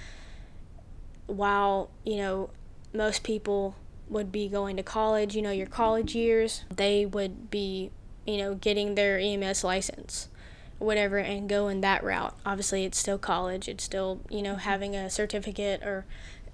[1.28, 2.50] while you know
[2.94, 3.76] most people
[4.08, 7.92] would be going to college, you know, your college years, they would be
[8.26, 10.30] you know, getting their EMS license,
[10.80, 12.36] whatever, and going that route.
[12.46, 13.68] Obviously, it's still college.
[13.70, 16.06] It's still, you know, having a certificate or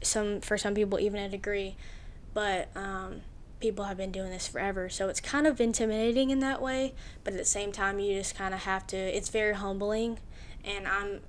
[0.01, 1.75] some for some people even a degree,
[2.33, 3.21] but um,
[3.59, 4.89] people have been doing this forever.
[4.89, 8.35] So it's kind of intimidating in that way, but at the same time, you just
[8.35, 8.97] kind of have to.
[8.97, 10.19] It's very humbling,
[10.65, 11.21] and I'm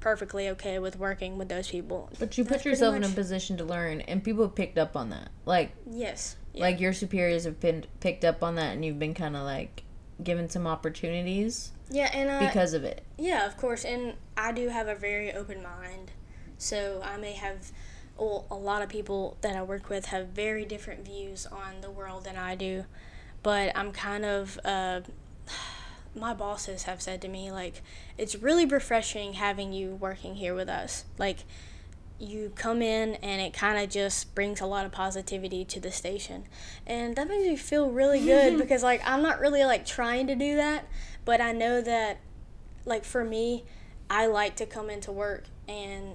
[0.00, 2.10] perfectly okay with working with those people.
[2.18, 4.96] But you That's put yourself in a position to learn, and people have picked up
[4.96, 5.30] on that.
[5.46, 6.36] Like, Yes.
[6.52, 6.64] Yeah.
[6.64, 9.82] like your superiors have been picked up on that, and you've been kind of like
[10.22, 13.02] given some opportunities yeah, and uh, because of it.
[13.18, 16.12] Yeah, of course, and I do have a very open mind.
[16.58, 17.72] So I may have,
[18.16, 21.90] well, a lot of people that I work with have very different views on the
[21.90, 22.84] world than I do,
[23.42, 25.00] but I'm kind of, uh,
[26.14, 27.82] my bosses have said to me, like,
[28.16, 31.04] it's really refreshing having you working here with us.
[31.18, 31.44] Like,
[32.20, 35.90] you come in and it kind of just brings a lot of positivity to the
[35.90, 36.44] station
[36.86, 40.36] and that makes me feel really good because like i'm not really like trying to
[40.36, 40.86] do that
[41.24, 42.18] but i know that
[42.84, 43.64] like for me
[44.08, 46.14] i like to come into work and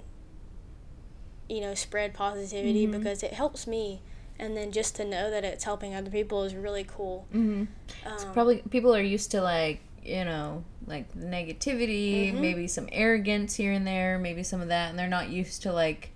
[1.50, 4.02] you know spread positivity because it helps me
[4.40, 7.66] and then just to know that it's helping other people is really cool Mm-hmm.
[8.08, 12.40] um, Probably people are used to like you know like negativity, Mhm.
[12.42, 15.72] maybe some arrogance here and there, maybe some of that, and they're not used to
[15.72, 16.12] like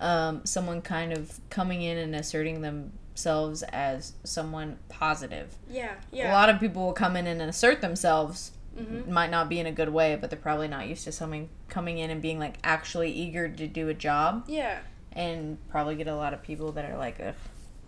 [0.00, 5.54] um, someone kind of coming in and asserting themselves as someone positive.
[5.70, 6.30] yeah yeah.
[6.30, 8.52] A lot of people will come in and assert themselves.
[8.76, 9.06] Mhm.
[9.06, 11.98] Might not be in a good way, but they're probably not used to someone coming
[11.98, 14.78] in and being like actually eager to do a job, yeah
[15.14, 17.34] and probably get a lot of people that are like, Ugh.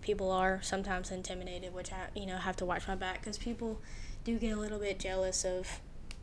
[0.02, 3.80] people are sometimes intimidated, which I, you know, have to watch my back because people
[4.24, 5.80] do get a little bit jealous of,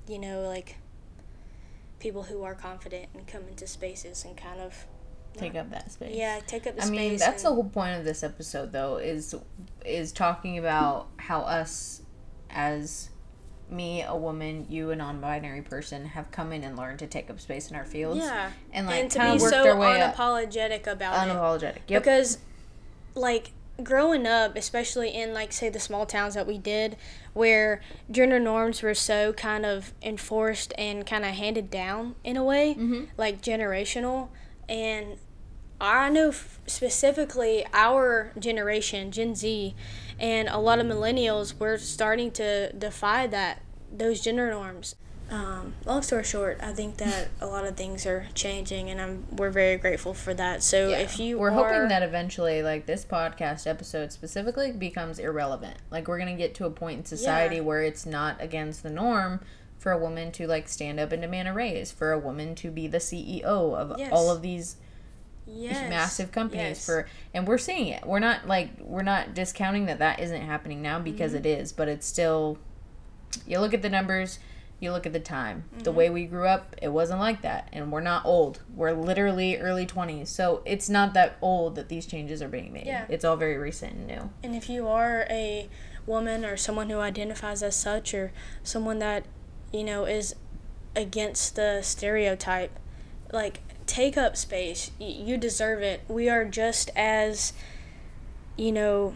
[0.07, 0.77] you know, like
[1.99, 4.85] people who are confident and come into spaces and kind of,
[5.37, 6.15] take up that space.
[6.15, 6.97] yeah, take up the I space.
[6.97, 9.33] I mean, that's the whole point of this episode, though, is
[9.85, 12.01] is talking about how us,
[12.49, 13.09] as
[13.69, 17.39] me, a woman, you, a non-binary person, have come in and learned to take up
[17.39, 21.27] space in our fields, yeah, and like and to be so way up, unapologetic about
[21.27, 21.31] it.
[21.31, 21.79] unapologetic.
[21.87, 22.03] Yep.
[22.03, 22.39] because
[23.15, 23.51] like
[23.83, 26.95] growing up especially in like say the small towns that we did
[27.33, 27.81] where
[28.11, 32.75] gender norms were so kind of enforced and kind of handed down in a way
[32.77, 33.07] Mhm.
[33.17, 34.27] like generational
[34.69, 35.17] and
[35.79, 39.73] i know f- specifically our generation gen z
[40.19, 44.95] and a lot of millennials were starting to defy that those gender norms
[45.31, 49.25] um, long story short, I think that a lot of things are changing, and I'm
[49.35, 50.61] we're very grateful for that.
[50.61, 50.97] So Yeah.
[50.97, 55.77] if you we're are, hoping that eventually, like this podcast episode specifically, becomes irrelevant.
[55.89, 57.61] Like we're gonna get to a point in society Yeah.
[57.61, 59.39] where it's not against the norm
[59.77, 62.69] for a woman to like stand up and demand a raise, for a woman to
[62.69, 63.43] be the CEO
[63.75, 64.09] of Yes.
[64.11, 64.75] all of these
[65.47, 66.85] yes, massive companies yes.
[66.85, 70.81] for and we're seeing it we're not like we're not discounting that that isn't happening
[70.81, 71.45] now because Mm-hmm.
[71.45, 72.57] it is but it's still
[73.47, 74.37] you look at the numbers
[74.81, 75.83] you look at the time Mm-hmm.
[75.83, 79.57] the way we grew up it wasn't like that and we're not old we're literally
[79.57, 83.05] early 20s so it's not that old that these changes are being made Yeah.
[83.07, 85.69] it's all very recent and new And if you are a
[86.07, 88.31] woman or someone who identifies as such or
[88.63, 89.23] someone that,
[89.71, 90.35] you know, is
[90.95, 92.71] against the stereotype,
[93.31, 94.89] like take up space.
[94.99, 96.01] Y- you deserve it.
[96.07, 97.53] We are just as,
[98.57, 99.13] you know,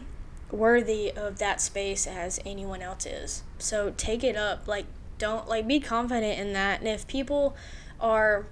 [0.52, 3.42] worthy of that space as anyone else is.
[3.58, 4.68] So take it up.
[4.68, 4.86] Like,
[5.18, 6.80] don't, like, be confident in that.
[6.80, 7.56] And if people
[8.00, 8.48] are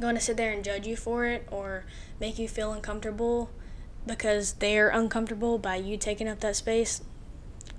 [0.00, 1.84] going to sit there and judge you for it or
[2.20, 3.50] make you feel uncomfortable
[4.06, 7.02] because they're uncomfortable by you taking up that space,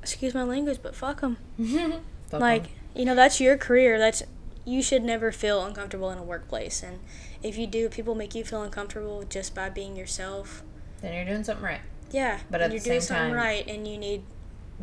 [0.02, 1.38] excuse my language, but fuck them.
[2.32, 2.70] like 'em.
[2.96, 3.98] you know, that's your career.
[3.98, 4.24] That's
[4.66, 6.84] you should never feel uncomfortable in a workplace.
[6.84, 7.00] And
[7.42, 10.64] if you do, people make you feel uncomfortable just by being yourself.
[11.02, 11.82] then you're doing something right.
[12.12, 14.24] Yeah, But you're doing something time- right, and you need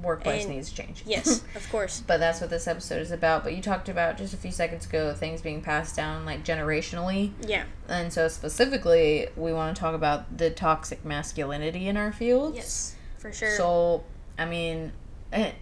[0.03, 1.03] Workplace And- needs to change.
[1.07, 2.03] yes, of course.
[2.07, 3.43] but that's what this episode is about.
[3.45, 7.33] But you talked about just a few seconds ago things being passed down like generationally.
[7.47, 7.65] Yeah.
[7.89, 12.57] And so specifically, we want to talk about the toxic masculinity in our fields.
[12.57, 13.57] Yes, for sure.
[13.57, 14.05] So,
[14.39, 14.93] I mean,
[15.33, 15.53] eh,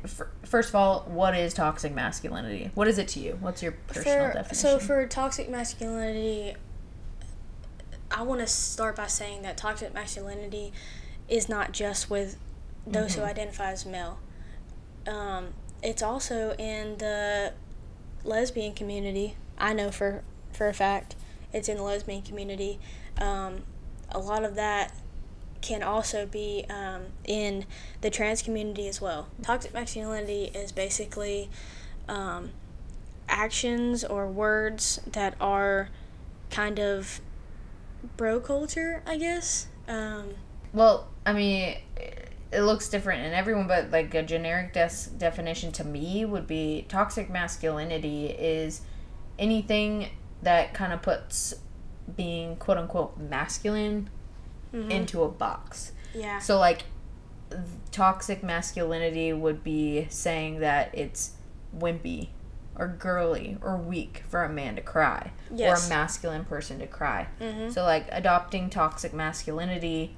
[0.44, 2.70] first of all, what is toxic masculinity?
[2.75, 3.38] What is it to you?
[3.40, 4.55] What's your personal for, definition?
[4.55, 6.57] So for toxic masculinity,
[8.11, 10.72] I want to start by saying that toxic masculinity
[11.29, 12.37] is not just with
[12.87, 13.20] those Mm-hmm.
[13.22, 14.18] who identify as male.
[15.06, 17.52] Um, it's also in the
[18.24, 19.36] lesbian community.
[19.58, 21.16] I know for for a fact
[21.52, 22.78] it's in the lesbian community.
[23.18, 23.62] Um,
[24.10, 24.94] a lot of that
[25.62, 27.64] can also be um, in
[28.00, 29.28] the trans community as well.
[29.42, 31.48] Toxic masculinity is basically
[32.08, 32.50] um,
[33.28, 35.88] actions or words that are
[36.50, 37.20] kind of
[38.16, 39.68] bro culture, I guess.
[39.88, 40.34] Um,
[40.72, 41.76] well, I mean,
[42.56, 46.86] it- looks different in everyone, but like a generic des- definition to me would be
[46.88, 48.80] toxic masculinity is
[49.38, 50.08] anything
[50.42, 51.54] that kind of puts
[52.16, 54.08] being quote unquote masculine
[54.72, 54.90] mhm.
[54.90, 55.92] into a box.
[56.14, 56.38] yeah.
[56.38, 56.84] So like
[57.92, 61.32] toxic masculinity would be saying that it's
[61.76, 62.28] wimpy
[62.78, 67.28] or girly or weak for a man to cry or a masculine person to cry.
[67.40, 67.72] Mhm.
[67.72, 70.16] So like adopting toxic masculinity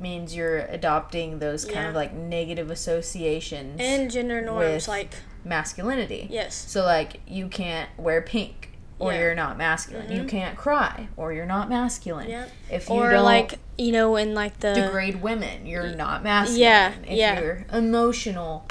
[0.00, 1.88] means you're adopting those kind Yeah.
[1.88, 6.28] of like negative associations And gender norms, like, masculinity.
[6.30, 6.54] yes.
[6.54, 9.18] So like you can't wear pink or Yeah.
[9.20, 10.10] you're not masculine.
[10.10, 10.28] You Mhm.
[10.28, 12.28] can't cry or you're not masculine.
[12.28, 12.50] Yep.
[12.70, 14.74] If you Or, don't like, you know, in like the.
[14.74, 15.66] degrade women.
[15.66, 16.60] You're not masculine.
[16.60, 17.40] Yeah, If yeah.
[17.40, 18.66] you're emotional,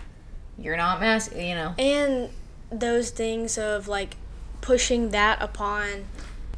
[0.57, 1.45] you're not masculine.
[1.47, 1.73] You know.
[1.79, 2.29] and
[2.69, 4.15] those things of like
[4.59, 6.05] pushing that upon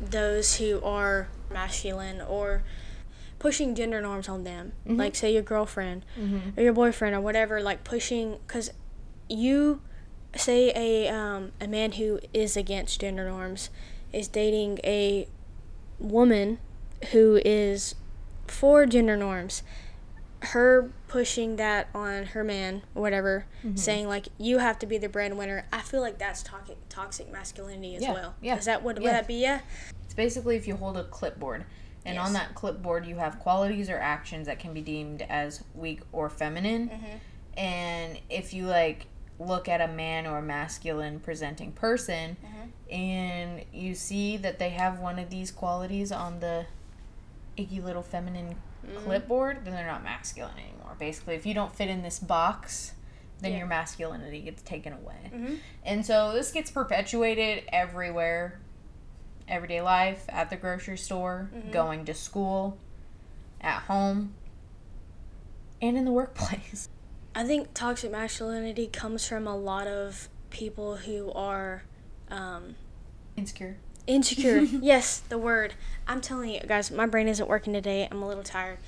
[0.01, 2.63] those who are masculine or
[3.39, 4.73] pushing gender norms on them.
[4.85, 4.97] Mm-hmm.
[4.97, 6.59] Like say your girlfriend mm-hmm.
[6.59, 8.71] or your boyfriend or whatever like pushing because
[9.29, 9.81] you
[10.35, 13.69] say a um, a man who is against gender norms
[14.13, 15.27] is dating a
[15.99, 16.59] woman
[17.11, 17.95] who is
[18.47, 19.63] for gender norms
[20.41, 23.75] her pushing that on her man or whatever mm-hmm.
[23.75, 25.65] saying like you have to be the breadwinner.
[25.73, 28.35] I feel like that's toxic toxic masculinity as Yeah, well.
[28.41, 29.61] yeah, is that what would that be yeah?
[30.05, 31.65] It's basically if you hold a clipboard,
[32.05, 36.01] and on that clipboard you have qualities or actions that can be deemed as weak
[36.11, 36.89] or feminine.
[36.89, 37.17] Mm-hmm.
[37.59, 39.07] And if you like
[39.39, 42.93] look at a man or a masculine presenting person, Mm-hmm.
[42.93, 46.65] and you see that they have one of these qualities on the
[47.57, 48.55] icky little feminine
[48.87, 49.03] Mm-hmm.
[49.03, 50.95] clipboard, then they're not masculine anymore.
[50.97, 52.93] Basically, if you don't fit in this box,
[53.41, 53.57] then Yeah.
[53.59, 55.29] your masculinity gets taken away.
[55.33, 55.57] Mhm.
[55.83, 58.59] And so this gets perpetuated everywhere
[59.49, 61.71] everyday life, at the grocery store, Mm-hmm.
[61.71, 62.77] going to school,
[63.61, 64.33] at home,
[65.81, 66.89] and in the workplace.
[67.35, 71.83] i think toxic masculinity comes from a lot of people who are
[72.31, 72.75] um,
[73.35, 73.77] Insecure.
[74.07, 74.59] Insecure.
[74.81, 75.73] yes, the word.
[76.07, 78.07] I'm telling you, guys, my brain isn't working today.
[78.11, 78.79] I'm a little tired.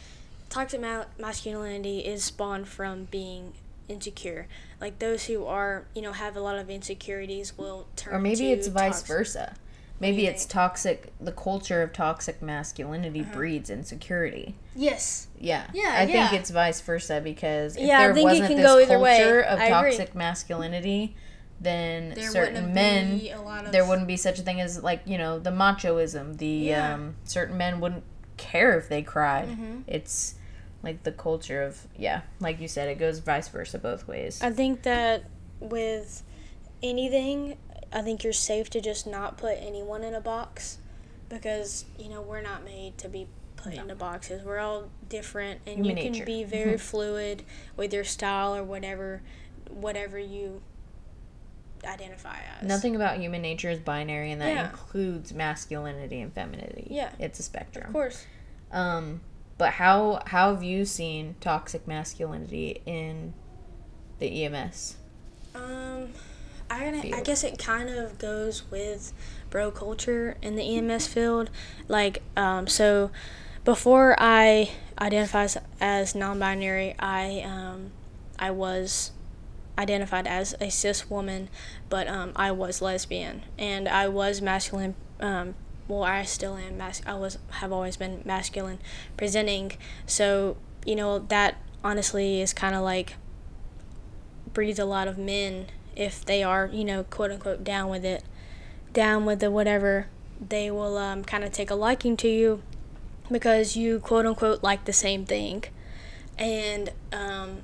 [0.50, 3.54] Toxic ma- masculinity is spawned from being
[3.88, 4.47] insecure.
[4.82, 8.13] Like those who are, you know, have a lot of insecurities will turn.
[8.15, 9.56] Or maybe it's vice versa.
[10.02, 11.14] Maybe it's toxic.
[11.22, 13.32] The culture of toxic masculinity Uh-huh.
[13.34, 14.56] breeds insecurity.
[14.76, 15.28] Yes.
[15.40, 19.44] Yeah, Yeah, I think it's vice versa because if Yeah, there wasn't this culture way.
[19.46, 19.92] of I agree.
[19.92, 21.15] toxic masculinity,
[21.60, 23.71] then There certain men be a lot of.
[23.71, 26.38] there wouldn't be such a thing as like you know the machoism.
[26.40, 26.94] The Yeah.
[26.96, 28.04] um, certain men wouldn't
[28.38, 29.50] care if they cried.
[29.50, 29.84] Mhm.
[29.86, 30.34] It's
[30.82, 34.42] like the culture of yeah, like you said, it goes vice versa both ways.
[34.42, 35.25] I think that
[35.60, 36.23] with
[36.82, 37.58] anything,
[37.94, 40.77] I think you're safe to just not put anyone in a box
[41.29, 43.27] because, you know, we're not made to be
[43.58, 44.44] put into boxes.
[44.44, 46.25] We're all different and Human you can nature.
[46.25, 47.44] be very fluid
[47.77, 49.21] with your style or whatever
[49.69, 50.62] whatever you
[51.85, 52.67] identify as.
[52.67, 54.69] Nothing about human nature is binary, and that Yeah.
[54.69, 56.87] includes masculinity and femininity.
[56.89, 57.12] Yeah.
[57.19, 57.87] it's a spectrum.
[57.87, 58.25] Of course.
[58.71, 59.21] Um,
[59.58, 63.33] but how how have you seen toxic masculinity in
[64.19, 64.98] the EMS?
[65.56, 66.13] Um
[66.72, 69.13] I, I guess it kind of goes with
[69.50, 71.50] bro culture in the EMS field.
[71.88, 73.12] Like, um, so
[73.65, 77.92] before I identified as, non-binary, I um,
[78.40, 79.12] I was
[79.78, 81.50] identified as a cis woman,
[81.90, 84.96] but um, I was lesbian and I was masculine.
[85.19, 85.56] Um,
[85.88, 86.78] well, I still am.
[86.78, 88.80] Mas- I was have always been masculine
[89.17, 89.74] presenting.
[90.06, 90.56] So
[90.86, 93.15] you know that honestly is kind of like
[94.54, 98.23] breeds a lot of men if they are you know quote unquote down with it,
[98.94, 100.08] down with the whatever.
[100.39, 102.63] They will um, kind of take a liking to you
[103.31, 105.65] because you quote unquote like the same thing,
[106.37, 107.62] and um,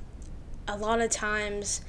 [0.68, 1.82] a lot of times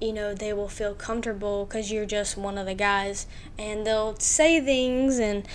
[0.00, 3.26] you know, they will feel comfortable because you're just one of the guys,
[3.58, 5.46] and they'll say things and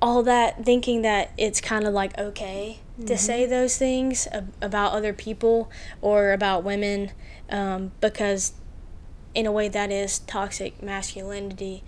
[0.00, 3.06] all that, thinking that it's kind of like okay mm-hmm.
[3.06, 5.70] to say those things ab- about other people
[6.00, 7.12] or about women,
[7.50, 8.52] um, because
[9.34, 11.82] in a way that is toxic masculinity,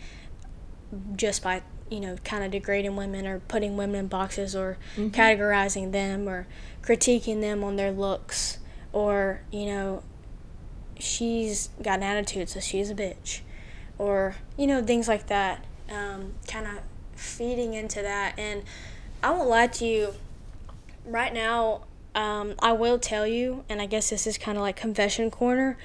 [1.15, 5.09] just by you know kind of degrading women or putting women in boxes or mm-hmm.
[5.09, 6.47] categorizing them or
[6.83, 8.59] critiquing them on their looks
[8.93, 10.03] or you know
[10.99, 13.41] she's got an attitude, so she's a bitch,
[13.99, 15.65] or you know things like that.
[15.91, 16.81] Um, kind of
[17.15, 18.63] feeding into that, and
[19.23, 20.15] I won't lie to you.
[21.05, 21.83] Right now,
[22.15, 25.77] um, I will tell you, and I guess this is kind of like confession corner.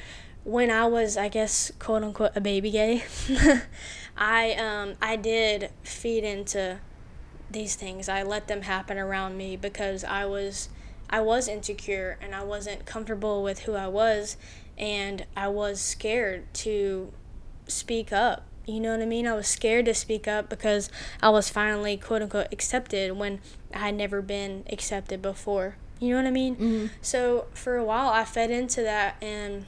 [0.43, 3.03] When I was, I guess, quote unquote, a baby gay,
[4.17, 6.79] I um, I did feed into
[7.51, 8.09] these things.
[8.09, 10.69] I let them happen around me because I was
[11.09, 14.37] I was insecure and I wasn't comfortable with who I was
[14.77, 17.11] and I was scared to
[17.67, 18.45] speak up.
[18.65, 19.27] You know what I mean?
[19.27, 20.89] I was scared to speak up because
[21.21, 23.39] I was finally quote unquote accepted when
[23.73, 25.75] I had never been accepted before.
[25.99, 26.55] You know what I mean?
[26.55, 26.85] Mm-hmm.
[27.01, 29.65] So for a while I fed into that and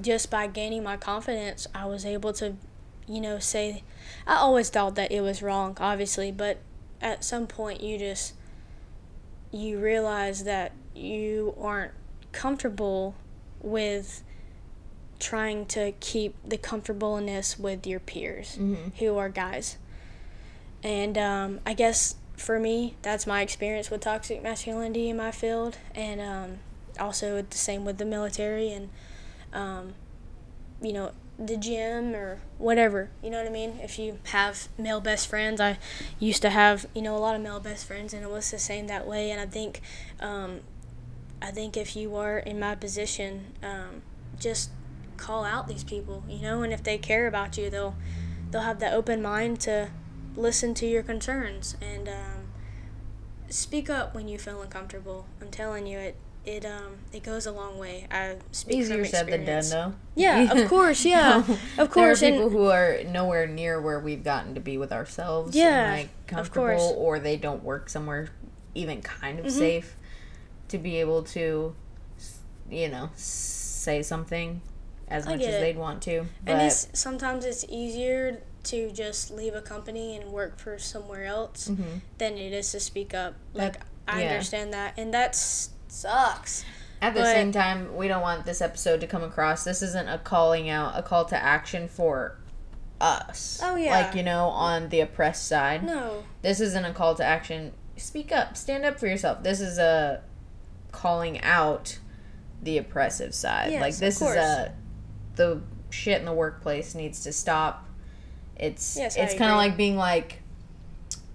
[0.00, 2.56] just by gaining my confidence, I was able to,
[3.06, 3.82] you know, say
[4.26, 6.58] I always thought that it was wrong, obviously, but
[7.00, 8.34] at some point you just
[9.50, 11.92] you realize that you aren't
[12.32, 13.14] comfortable
[13.60, 14.22] with
[15.18, 18.88] trying to keep the comfortableness with your peers mm-hmm.
[18.98, 19.76] who are guys.
[20.82, 25.78] And um, I guess for me, that's my experience with toxic masculinity in my field,
[25.94, 26.58] and um,
[26.98, 28.88] also the same with the military and,
[29.52, 29.94] um,
[30.80, 33.10] you know, the gym or whatever.
[33.22, 33.78] You know what I mean?
[33.82, 35.78] If you have male best friends, I
[36.18, 38.58] used to have you know a lot of male best friends, and it was the
[38.58, 39.30] same that way.
[39.30, 39.80] And I think
[40.20, 40.60] um,
[41.40, 44.02] I think if you are in my position, um,
[44.38, 44.70] just
[45.16, 47.96] call out these people, you know, and if they care about you, they'll
[48.50, 49.90] they'll have that open mind to
[50.36, 52.48] listen to your concerns and um,
[53.48, 55.26] speak up when you feel uncomfortable.
[55.40, 58.06] I'm telling you, it it um it goes a long way.
[58.10, 59.94] I speak easier said than done, though.
[60.14, 61.44] Yeah, of course, yeah,
[61.78, 62.20] of course.
[62.20, 65.54] There are people and, who are nowhere near where we've gotten to be with ourselves.
[65.54, 68.30] Yeah, and, like, comfortable, or they don't work somewhere
[68.74, 69.58] even kind of mm-hmm.
[69.58, 69.96] safe
[70.68, 71.74] to be able to,
[72.70, 74.62] you know, say something
[75.08, 75.60] as much as it.
[75.60, 76.26] they'd want to.
[76.44, 81.26] But and it's sometimes it's easier to just leave a company and work for somewhere
[81.26, 81.98] else mm-hmm.
[82.18, 83.34] than it is to speak up.
[83.52, 84.30] Like that, I yeah.
[84.30, 85.34] understand that, and that
[85.92, 86.64] sucks.
[87.00, 89.64] At the but, same time, we don't want this episode to come across.
[89.64, 92.38] This isn't a calling out, a call to action for
[93.00, 93.60] us.
[93.62, 93.90] Oh yeah.
[93.90, 95.84] Like you know, on the oppressed side.
[95.84, 96.24] No.
[96.42, 97.72] This isn't a call to action.
[97.96, 98.56] Speak up.
[98.56, 99.42] Stand up for yourself.
[99.42, 100.22] This is a
[100.92, 101.98] calling out
[102.62, 103.72] the oppressive side.
[103.72, 104.72] Yes, like this is a
[105.34, 107.86] the shit in the workplace needs to stop.
[108.56, 110.42] It's yes, it's kind of like being like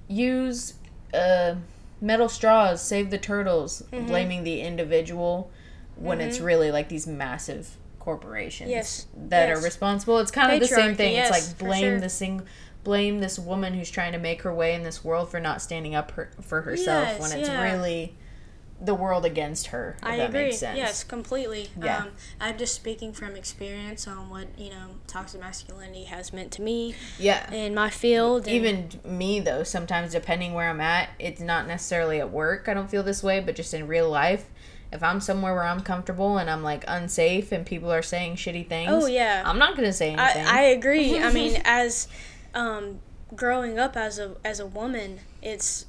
[0.08, 0.76] use
[1.14, 1.56] uh,
[2.02, 4.08] metal straws, save the turtles, mm-hmm.
[4.08, 5.52] blaming the individual
[5.96, 6.28] when mm-hmm.
[6.28, 9.08] it's really like these massive corporations yes.
[9.16, 9.58] that yes.
[9.58, 10.20] are responsible.
[10.20, 11.14] It's kind of the same thing.
[11.14, 12.00] Yes, it's like blame sure.
[12.00, 12.42] the sing
[12.84, 15.94] blame this woman who's trying to make her way in this world for not standing
[15.94, 18.16] up her, for herself when it's really
[18.80, 19.98] the world against her.
[20.04, 20.52] I agree.
[20.52, 21.70] Yes, completely.
[21.82, 22.04] Yeah.
[22.04, 22.10] Um,
[22.40, 26.96] I'm just speaking from experience on what you know toxic masculinity has meant to me.
[27.18, 27.52] Yeah.
[27.52, 28.48] In my field.
[28.48, 32.68] Even me though, sometimes depending where I'm at, it's not necessarily at work.
[32.68, 34.46] I don't feel this way, but just in real life.
[34.92, 38.70] If I'm somewhere where I'm comfortable and I'm like unsafe and people are saying shitty
[38.70, 40.46] things, oh yeah, I'm not gonna say anything.
[40.46, 41.20] I, I agree.
[41.20, 42.08] I mean, as
[42.54, 43.00] um,
[43.36, 45.87] growing up as a as a woman, it's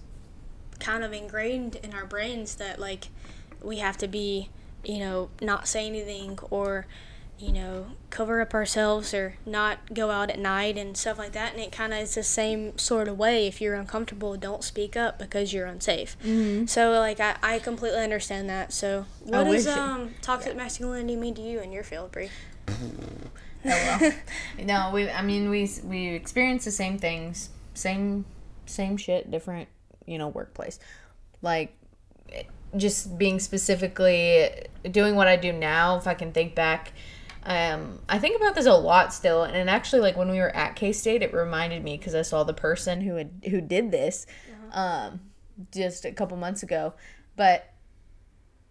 [0.80, 3.08] kind of ingrained in our brains that like
[3.62, 4.50] we have to be,
[4.84, 6.86] you know, not say anything or
[7.38, 11.52] you know, cover up ourselves or not go out at night and stuff like that.
[11.52, 13.46] And it kind of is the same sort of way.
[13.46, 16.16] If you're uncomfortable, don't speak up because you're unsafe.
[16.24, 16.66] Mm-hmm.
[16.66, 18.72] So, like, I, I completely understand that.
[18.72, 20.58] So, what does um, toxic yeah.
[20.58, 22.30] masculinity mean to you in your field, Bree?
[22.68, 22.74] Oh
[23.64, 24.12] well.
[24.58, 25.08] no, we.
[25.08, 28.24] I mean, we we experience the same things, same
[28.66, 29.68] same shit, different,
[30.08, 30.78] you know, workplace.
[31.42, 31.74] Like,
[32.76, 34.50] just being specifically
[34.90, 35.96] doing what I do now.
[35.96, 36.92] If I can think back,
[37.44, 39.44] um, I think about this a lot still.
[39.44, 42.44] And actually, like when we were at K State, it reminded me because I saw
[42.44, 44.26] the person who had who did this,
[44.72, 45.20] um,
[45.72, 46.94] just a couple months ago.
[47.36, 47.72] But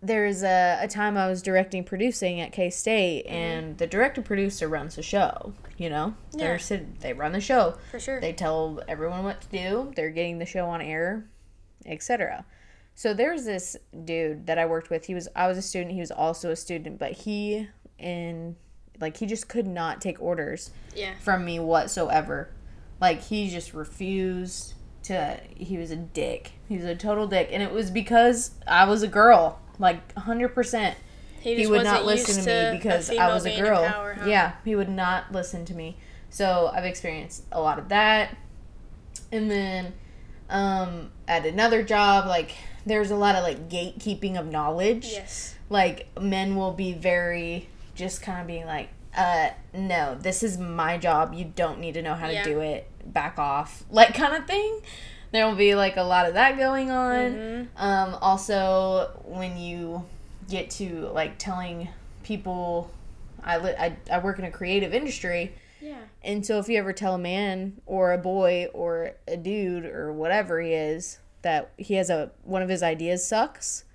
[0.02, 3.36] there's a, a time I was directing producing at K State, Mm-hmm.
[3.36, 5.54] and the director producer runs the show.
[5.78, 6.58] You know, Yeah.
[6.58, 7.78] they're they run the show.
[7.92, 8.20] For sure.
[8.22, 9.92] They tell everyone what to do.
[9.96, 11.26] They're getting the show on air,
[11.86, 12.46] etc.
[12.96, 13.76] So there's this
[14.06, 15.06] dude that I worked with.
[15.06, 15.92] He was I was a student.
[15.94, 17.68] He was also a student, but he
[18.00, 18.56] and
[19.00, 21.14] like he just could not take orders yeah.
[21.20, 22.50] from me whatsoever.
[23.00, 24.74] Like he just refused
[25.04, 25.40] to.
[25.56, 26.54] He was a dick.
[26.68, 29.60] He was a total dick, and it was because I was a girl.
[29.80, 30.98] Like hundred percent.
[31.40, 33.88] He, He would not listen to me because I was a girl.
[33.88, 34.26] power, huh?
[34.28, 35.98] Yeah, he would not listen to me.
[36.30, 38.36] So I've experienced a lot of that.
[39.32, 39.94] And then
[40.50, 42.52] um, at another job, like
[42.86, 45.56] there's a lot of like gatekeeping of knowledge Yes.
[45.70, 50.98] like men will be very just kind of being like uh no this is my
[50.98, 52.44] job you don't need to know how Yeah.
[52.44, 54.80] to do it back off like kind of thing
[55.32, 57.68] there will be like a lot of that going on Mhm.
[57.78, 60.06] um also when you
[60.50, 61.90] get to like telling
[62.24, 62.92] people
[63.44, 65.98] I, li- I i work in a creative industry Yeah.
[66.24, 70.12] and so if you ever tell a man or a boy or a dude or
[70.12, 73.86] whatever he is that he has a one of his ideas sucks,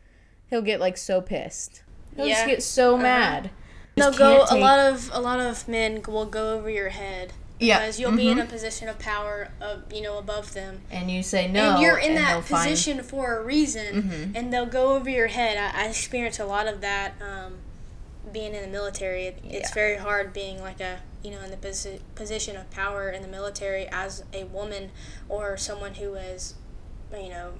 [0.48, 1.82] he'll get like so pissed.
[2.16, 2.46] He'll just Yeah.
[2.46, 3.02] get so Uh-huh.
[3.02, 3.50] mad.
[3.96, 4.46] They'll go.
[4.46, 8.00] can't A lot of a lot of men will go over your head Yeah, because
[8.00, 8.44] you'll be in mhm.
[8.44, 10.80] a position of power, of you know, above them.
[10.90, 14.02] and you say no, and you're in and that they'll find- position for a reason,
[14.02, 14.32] Mhm.
[14.36, 15.56] and they'll go over your head.
[15.56, 17.58] I, I experience a lot of that um,
[18.32, 19.26] being in the military.
[19.26, 23.08] It, It's very hard being like a you know in the posi- position of power
[23.10, 24.90] in the military as a woman
[25.28, 26.54] or someone who is,
[27.16, 27.52] you know,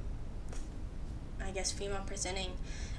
[1.45, 2.53] I guess female presenting.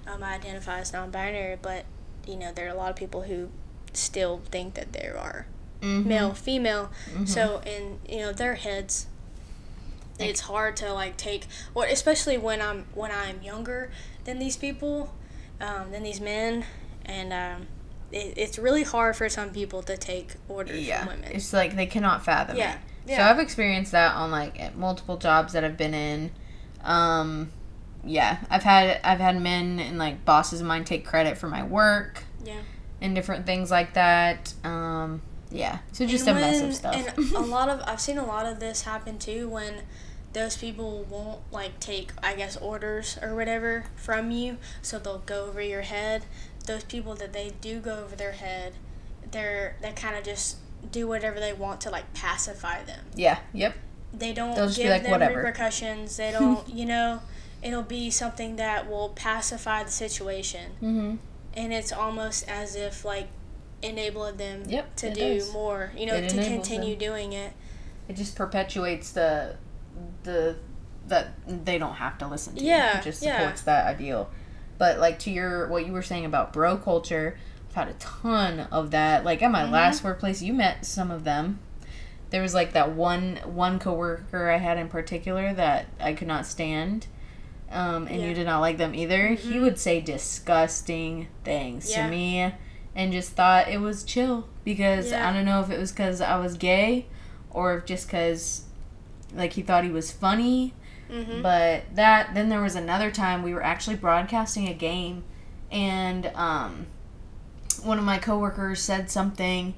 [0.08, 1.86] Um, I identify as non-binary, but
[2.26, 3.50] you know there are a lot of people who
[3.94, 5.48] still think that there are
[5.84, 6.06] Mhm.
[6.06, 7.28] male female Mhm.
[7.28, 9.08] so in you know their heads
[10.20, 13.92] it's hard to like take or especially when i'm when i'm younger
[14.26, 15.14] than these people
[15.60, 16.66] um, than these men
[17.06, 17.68] and um,
[18.12, 21.76] it, it's really hard for some people to take orders yeah, from women it's like
[21.76, 22.80] they cannot fathom Yeah, it.
[23.08, 23.18] yeah.
[23.18, 26.32] So I've experienced that on like at multiple jobs that I've been in.
[26.84, 27.52] Um,
[28.06, 31.64] yeah, I've had I've had men and like bosses of mine take credit for my
[31.64, 32.24] work.
[32.44, 32.60] Yeah.
[33.02, 34.54] And different things like that.
[34.64, 35.22] Um,
[35.54, 35.78] yeah.
[35.94, 36.96] So just And a mess of stuff.
[37.18, 39.84] and a lot of i've seen a lot of this happen too when
[40.34, 45.46] those people won't like take i guess orders or whatever from you so they'll go
[45.46, 46.26] over your head
[46.66, 48.74] those people that they do go over their head
[49.32, 50.58] they're they kind of just
[50.92, 53.40] do whatever they want to like pacify them yeah.
[53.54, 53.76] Yep.
[54.14, 57.22] they don't They'll just be give like, them "Whatever." repercussions they don't you know
[57.62, 61.16] it'll be something that will pacify the situation Mm-hmm.
[61.54, 63.28] and it's almost as if like
[63.84, 65.52] enabling them Yep, to do does.
[65.54, 67.00] more you know It to continue them.
[67.10, 67.54] doing it
[68.08, 69.56] It just perpetuates the
[70.24, 70.56] the
[71.08, 72.64] that they don't have to listen to.
[72.64, 73.40] Yeah, It just yeah.
[73.40, 74.30] supports that ideal.
[74.78, 77.38] But like to your what you were saying about bro culture,
[77.70, 79.24] I've had a ton of that.
[79.26, 79.74] Like at my Mm-hmm.
[79.74, 81.60] last workplace, you met some of them.
[82.30, 86.46] There was like that one one coworker I had in particular that I could not
[86.46, 87.08] stand.
[87.70, 88.16] Um, and Yeah.
[88.18, 88.28] Mm-hmm.
[88.30, 89.28] you did not like them either.
[89.30, 92.06] He would say disgusting things Yeah.
[92.06, 92.54] to me
[92.96, 95.28] and just thought it was chill because Yeah.
[95.30, 97.08] I don't know if it was because I was gay
[97.50, 98.64] or if just because
[99.34, 100.74] like he thought he was funny.
[101.10, 101.42] mm-hmm.
[101.42, 105.24] But that then there was another time we were actually broadcasting a game,
[105.72, 106.88] and um,
[107.84, 109.74] one of my coworkers said something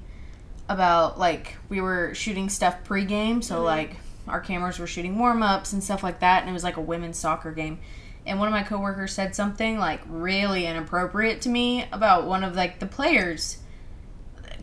[0.68, 3.96] about like we were shooting stuff pregame, so like
[4.28, 6.80] our cameras were shooting warm ups and stuff like that, and it was like a
[6.80, 7.78] women's soccer game.
[8.26, 12.56] And one of my coworkers said something like really inappropriate to me about one of
[12.56, 13.58] like the players,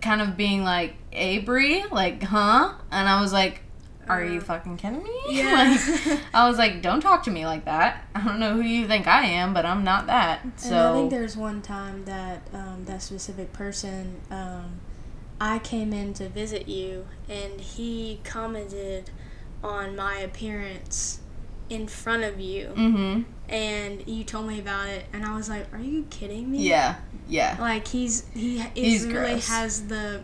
[0.02, 3.62] kind of being like, "Hey, Bree, like, huh?" And I was like,
[4.10, 5.78] "Are you fucking kidding me?" Yeah.
[6.08, 8.06] like, I was like, "Don't talk to me like that.
[8.14, 10.94] I don't know who you think I am, but I'm not that." So And I
[10.94, 14.82] think there's one time that um, that specific person, um,
[15.40, 19.10] I came in to visit you, and he commented
[19.64, 21.22] on my appearance
[21.70, 23.22] in front of you, Mm-hmm.
[23.50, 26.96] and you told me about it, and I was like, "Are you kidding me?" Yeah.
[27.28, 27.58] Yeah.
[27.60, 29.48] Like he's he is He's really gross.
[29.48, 30.24] has the.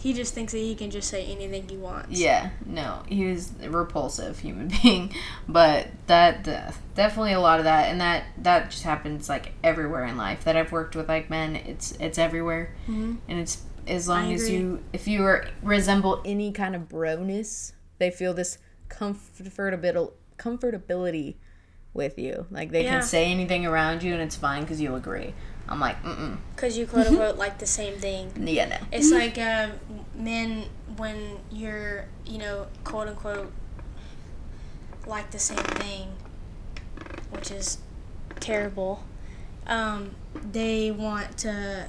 [0.00, 2.10] He just thinks that he can just say anything he wants.
[2.20, 5.14] Yeah, no, he was a repulsive human being,
[5.48, 10.04] but that uh, definitely a lot of that, and that that just happens like everywhere
[10.04, 10.44] in life.
[10.44, 13.16] That I've worked with like men, it's it's everywhere, Mhm.
[13.28, 18.10] and it's as long as you if you are, resemble any kind of broness, they
[18.10, 18.58] feel this
[18.98, 21.34] comfortability comfortability
[21.92, 22.46] with you.
[22.50, 22.98] Like they Yeah.
[22.98, 25.32] can say anything around you and it's fine because you agree.
[25.68, 26.36] I'm like, mm mm.
[26.54, 28.32] Because you quote unquote like the same thing.
[28.36, 28.76] Yeah, no.
[28.92, 29.72] It's like um,
[30.14, 30.64] men
[30.96, 33.52] when you're, you know, quote unquote,
[35.06, 36.08] like the same thing,
[37.30, 37.78] which is
[38.40, 39.04] terrible.
[39.66, 41.86] Um, they want to,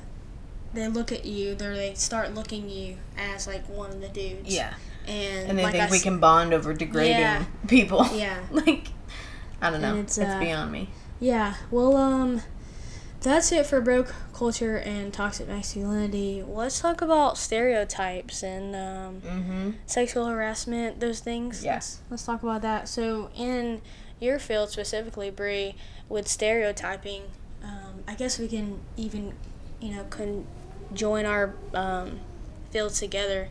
[0.73, 4.55] they look at you, They're they start looking you as like one of the dudes.
[4.55, 4.75] Yeah.
[5.07, 7.45] And, And they like think I we s- can bond over degrading Yeah.
[7.67, 8.05] people.
[8.13, 8.37] Yeah.
[8.51, 8.89] like,
[9.61, 9.95] I don't know.
[9.97, 10.89] It's, it's, uh, beyond me.
[11.19, 11.55] Yeah.
[11.71, 12.41] Well, um,
[13.21, 16.43] that's it for broke culture and toxic masculinity.
[16.45, 19.69] Let's talk about stereotypes and um, Mm-hmm.
[19.85, 21.63] sexual harassment, those things.
[21.63, 21.75] Yeah.
[21.75, 22.87] Let's, let's talk about that.
[22.87, 23.81] So, in
[24.19, 25.75] your field specifically, Bree,
[26.09, 27.23] with stereotyping,
[27.63, 29.33] um, I guess we can even,
[29.81, 30.45] you know, can
[30.93, 32.19] join our um,
[32.71, 33.49] fields together.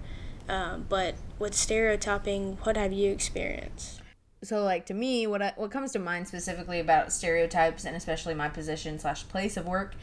[0.48, 4.00] Um, but with stereotyping, what have you experienced?
[4.42, 8.34] so like to me what I, what comes to mind specifically about stereotypes and especially
[8.34, 9.94] my position slash place of work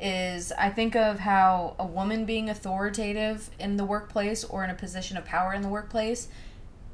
[0.00, 4.74] is i think of how a woman being authoritative in the workplace or in a
[4.74, 6.28] position of power in the workplace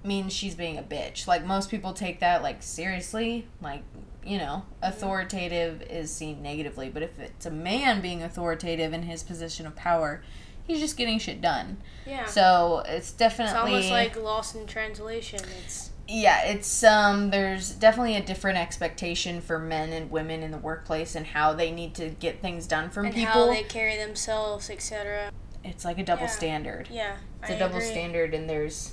[0.05, 1.27] means she's being a bitch.
[1.27, 3.47] Like most people take that like seriously.
[3.61, 3.83] Like
[4.25, 6.89] you know authoritative is seen negatively.
[6.89, 10.23] But if it's a man being authoritative in his position of power
[10.69, 12.27] he's just getting shit done Yeah.
[12.27, 15.41] so it's definitely it's almost like lost in translation.
[15.65, 20.57] It's yeah it's um there's definitely a different expectation for men and women in the
[20.59, 23.97] workplace and how they need to get things done from and people how they carry
[23.97, 25.31] themselves, etc.
[25.65, 26.29] it's like a double Yeah.
[26.29, 28.93] standard Yeah, it's a a double standard and there's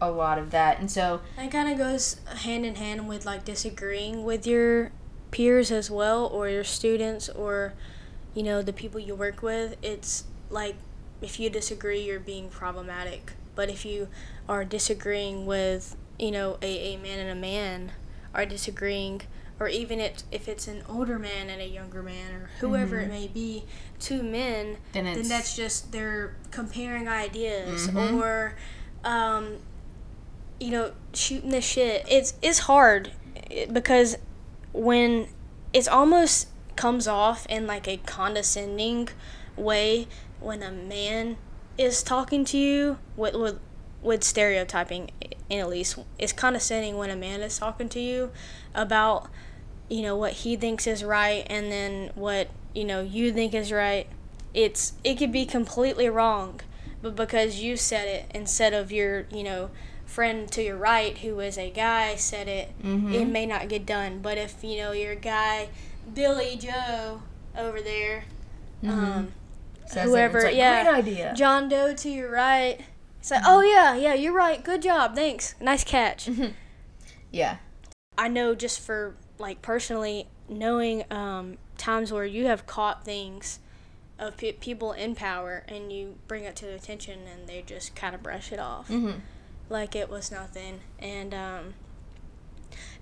[0.00, 3.44] a lot of that and so That kind of goes hand in hand with like
[3.44, 4.90] disagreeing with your
[5.32, 7.72] peers as well, or your students, or
[8.34, 9.76] you know the people you work with.
[9.82, 10.76] It's like
[11.20, 13.32] if you disagree, you're being problematic.
[13.54, 14.08] But if you
[14.48, 17.92] are disagreeing with you know a, a man and a man,
[18.34, 19.22] are disagreeing,
[19.60, 23.08] or even it, if it's an older man and a younger man, or whoever it
[23.08, 23.64] may be,
[24.00, 28.14] two men, then then that's just they're comparing ideas Mhm.
[28.14, 28.54] or
[29.04, 29.56] um,
[30.60, 33.10] you know shooting the shit it's it's hard
[33.72, 34.16] because
[34.72, 35.26] when
[35.72, 39.08] it's almost comes off in like a condescending
[39.56, 40.06] way
[40.42, 41.36] when a man
[41.78, 43.58] is talking to you with with,
[44.02, 45.10] with stereotyping
[45.48, 48.30] in at least it's condescending when a man is talking to you
[48.74, 49.28] about
[49.88, 53.70] you know what he thinks is right and then what you know you think is
[53.72, 54.06] right.
[54.54, 56.60] It's it could be completely wrong
[57.02, 59.70] but because you said it instead of your you know
[60.06, 63.14] friend to your right who is a guy said it Mhm.
[63.14, 64.20] it may not get done.
[64.20, 65.68] But if you know your guy
[66.14, 67.22] billy joe
[67.56, 68.24] over there
[68.86, 69.32] um,
[69.92, 70.82] says it, whoever- it's like, yeah.
[70.84, 72.80] great idea john doe to your right
[73.20, 76.28] it's like oh yeah yeah you're right good job thanks nice catch
[77.30, 77.56] yeah
[78.16, 83.58] I know just for like personally knowing um, times where you have caught things
[84.18, 87.96] of pe- people in power and you bring it to their attention and they just
[87.96, 89.18] kind of brush it off mm-hmm.
[89.68, 90.80] like it was nothing.
[90.98, 91.74] And um,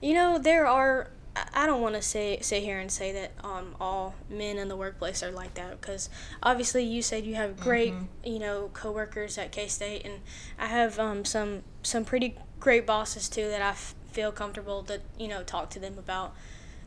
[0.01, 1.11] you know there are.
[1.37, 4.77] I- don't want to say sit here and say that um, all men in the
[4.77, 6.11] workplace are like that because
[6.43, 10.15] obviously you said you have great you know coworkers at K State and
[10.59, 15.01] I have um, some some pretty great bosses too that I f- feel comfortable to
[15.19, 16.35] you know talk to them about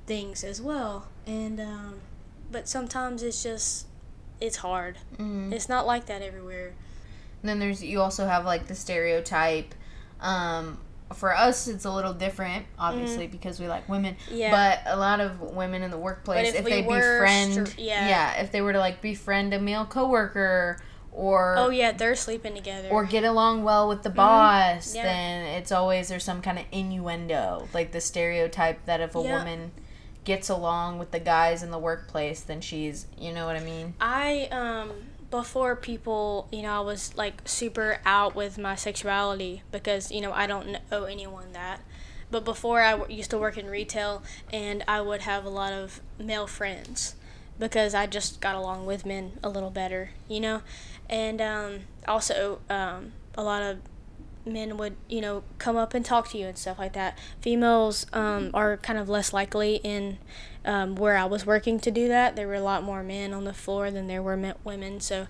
[0.05, 1.95] things as well and um,
[2.51, 3.87] but sometimes it's just
[4.41, 5.53] it's hard Mm-hmm.
[5.53, 6.73] it's not like that everywhere
[7.41, 9.73] And then there's you also have like the stereotype.
[10.19, 10.77] Um,
[11.13, 14.15] for us, it's a little different, obviously, because we like women.
[14.29, 14.37] Mm.
[14.37, 14.51] Yeah.
[14.51, 18.41] But a lot of women in the workplace, if if, they befriend, str- yeah.
[18.41, 20.79] if they were to like befriend a male coworker
[21.15, 24.95] or oh yeah they're sleeping together or get along well with the boss, Mm-hmm.
[24.97, 25.03] Yeah.
[25.03, 29.37] then it's always there's some kind of innuendo, like the stereotype that if a Yeah.
[29.37, 29.71] woman
[30.23, 33.93] gets along with the guys in the workplace, then she's, you know what I mean?
[33.99, 34.91] I um
[35.33, 40.31] before people, you know, I was like super out with my sexuality because you know
[40.31, 41.81] I don't owe anyone that.
[42.29, 44.21] But before I w- used to work in retail,
[44.51, 47.15] and I would have a lot of male friends
[47.57, 50.61] because I just got along with men a little better, you know,
[51.09, 53.79] and um, also um, a lot of
[54.45, 57.17] men would you know come up and talk to you and stuff like that.
[57.41, 60.19] Females um, are kind of less likely in
[60.65, 62.35] um, where I was working to do that.
[62.35, 65.27] There were a lot more men on the floor than there were women, so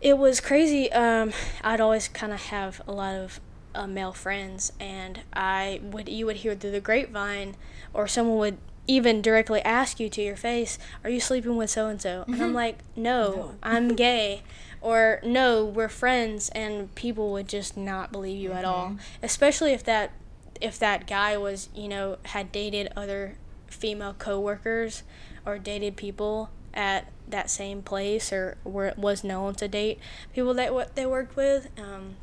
[0.00, 0.92] it was crazy.
[0.92, 1.32] Um,
[1.62, 3.40] I'd always kind of have a lot of
[3.74, 7.56] uh, male friends, and I would you would hear through the grapevine,
[7.92, 11.86] or someone would even directly ask you to your face, "Are you sleeping with so
[11.86, 14.42] and so?" And I'm like, "No, I'm gay,"
[14.80, 18.88] or no, we're friends, and people would just not believe you at all.
[18.88, 19.24] Mm-hmm.
[19.24, 20.12] Especially if that
[20.60, 23.36] if that guy was you know had dated other
[23.74, 25.02] female coworkers
[25.44, 29.98] or dated people at that same place or where it was known to date
[30.34, 31.68] people that what they worked with.
[31.78, 32.16] Um,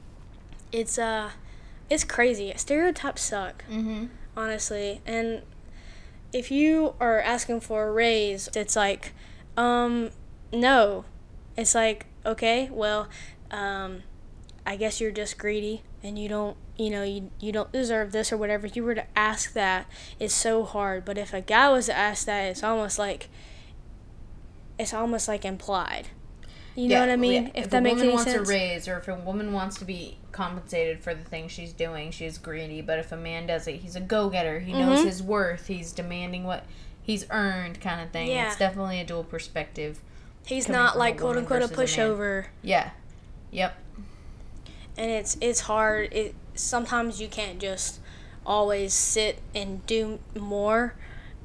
[0.71, 1.31] it's uh,
[1.89, 2.53] it's crazy.
[2.55, 4.05] Stereotypes suck, Mm-hmm.
[4.37, 5.41] honestly, and
[6.33, 9.11] if you are asking for a raise, it's like,
[9.57, 10.11] um,
[10.53, 11.03] no.
[11.57, 13.09] It's like, okay, well,
[13.51, 14.03] um,
[14.65, 18.31] I guess you're just greedy and you don't, you know, you, you don't deserve this
[18.31, 18.65] or whatever.
[18.65, 19.85] If you were to ask that,
[20.19, 21.05] it's so hard.
[21.05, 23.29] But if a guy was to ask that, it's almost like,
[24.79, 26.07] it's almost like implied.
[26.75, 27.51] You know what I mean?
[27.53, 28.47] If, If, that a woman wants sense.
[28.49, 32.11] a raise, or if a woman wants to be compensated for the thing she's doing,
[32.11, 32.81] she's greedy.
[32.81, 34.61] But if a man does it, he's a go-getter.
[34.61, 35.05] He knows Mhm.
[35.05, 35.67] his worth.
[35.67, 36.63] He's demanding what
[37.03, 38.29] he's earned, kind of thing.
[38.29, 38.47] Yeah.
[38.47, 39.99] It's definitely a dual perspective.
[40.45, 42.45] He's not like quote unquote a versus a pushover.
[42.63, 42.91] Yeah.
[43.51, 43.75] Yep.
[44.97, 46.11] and it's it's hard.
[46.13, 47.99] It sometimes you can't just
[48.45, 50.95] always sit and do more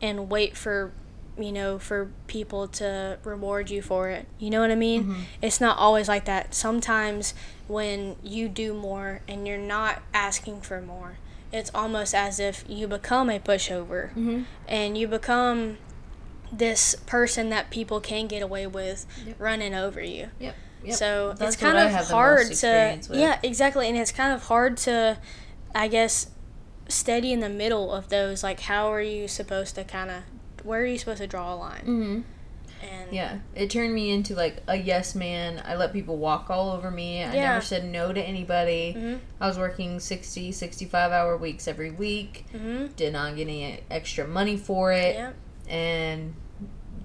[0.00, 0.92] and wait for
[1.38, 4.26] you know for people to reward you for it.
[4.38, 5.26] You know what I mean?
[5.42, 6.54] It's not always like that.
[6.54, 7.34] Sometimes
[7.68, 11.18] when you do more and you're not asking for more,
[11.52, 14.42] it's almost as if you become a pushover Mm-hmm.
[14.68, 15.76] and you become
[16.52, 19.36] this person that people can get away with Yep.
[19.38, 20.30] running over you.
[20.38, 20.54] Yep.
[20.84, 20.94] Yep.
[20.94, 23.18] So That's it's kind of hard to with.
[23.18, 25.18] yeah, exactly, and it's kind of hard to,
[25.74, 26.28] I guess,
[26.88, 28.42] steady in the middle of those.
[28.44, 30.22] Like, how are you supposed to kind of,
[30.62, 31.80] where are you supposed to draw a line?
[31.82, 32.20] Mm-hmm.
[32.86, 35.62] And Yeah, it turned me into like a yes man.
[35.64, 37.24] I let people walk all over me.
[37.24, 37.48] I Yeah.
[37.54, 38.94] never said no to anybody.
[38.96, 39.18] Mhm.
[39.40, 42.44] I was working 60, 65 hour weeks every week.
[42.54, 42.94] Mhm.
[42.94, 45.16] Did not get any extra money for it.
[45.16, 45.30] yeah,
[45.68, 46.34] And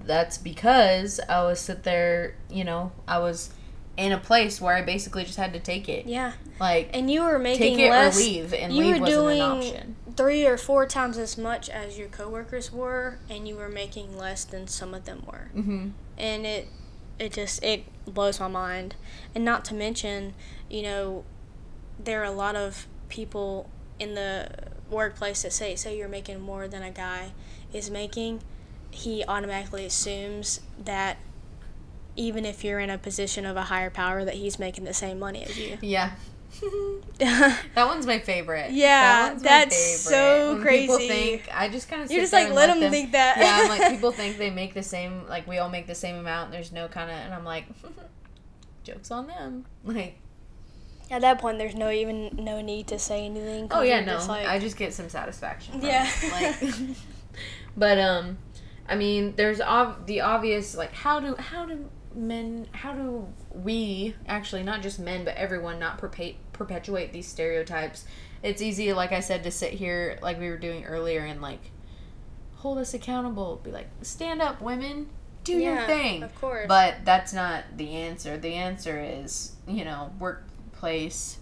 [0.04, 3.50] that's because I was sit there, you know, I was
[4.02, 6.06] in a place where I basically just had to take it.
[6.06, 8.16] yeah, Like, and you were making take it less.
[8.16, 8.52] or leave.
[8.54, 9.96] And you leave were wasn't doing an option.
[10.16, 14.44] three or four times as much as your coworkers were, and you were making less
[14.44, 15.50] than some of them were.
[15.56, 15.88] Mm-hmm.
[16.18, 16.68] and it
[17.18, 18.96] it just it blows my mind
[19.34, 20.34] and not to mention
[20.68, 21.24] you know
[22.02, 23.68] there are a lot of people
[24.00, 24.48] in the
[24.90, 27.30] workplace that say say you're making more than a guy
[27.72, 28.40] is making
[28.90, 31.16] he automatically assumes that
[32.16, 35.18] even if you're in a position of a higher power that he's making the same
[35.18, 36.12] money as you Yeah.
[37.18, 38.72] That one's my favorite.
[38.72, 39.98] Yeah, that that's favorite.
[40.18, 41.08] so When People crazy.
[41.08, 43.90] think I just kind of You just like let them think that Yeah, I'm like
[43.94, 45.26] people think they make the same.
[45.28, 46.46] Like we all make the same amount.
[46.46, 47.64] And there's no kind of, and I'm like,
[48.84, 49.64] jokes on them.
[49.84, 50.18] Like,
[51.10, 53.68] at that point there's no even no need to say anything.
[53.70, 55.80] oh yeah, no, just like, I just get some satisfaction.
[55.82, 56.08] Yeah.
[56.32, 56.56] Like,
[57.76, 58.38] but um,
[58.88, 64.14] I mean, there's ov- the obvious like how do how do men how do we
[64.26, 68.04] actually not just men but everyone not perpe- perpetuate these stereotypes?
[68.42, 71.70] It's easy like i said to sit here like we were doing earlier and like
[72.56, 73.60] hold us accountable.
[73.62, 75.08] Be like stand up women.
[75.44, 76.22] Do your thing.
[76.22, 76.66] of course.
[76.68, 78.38] but that's not the answer.
[78.38, 81.38] The answer is you know workplace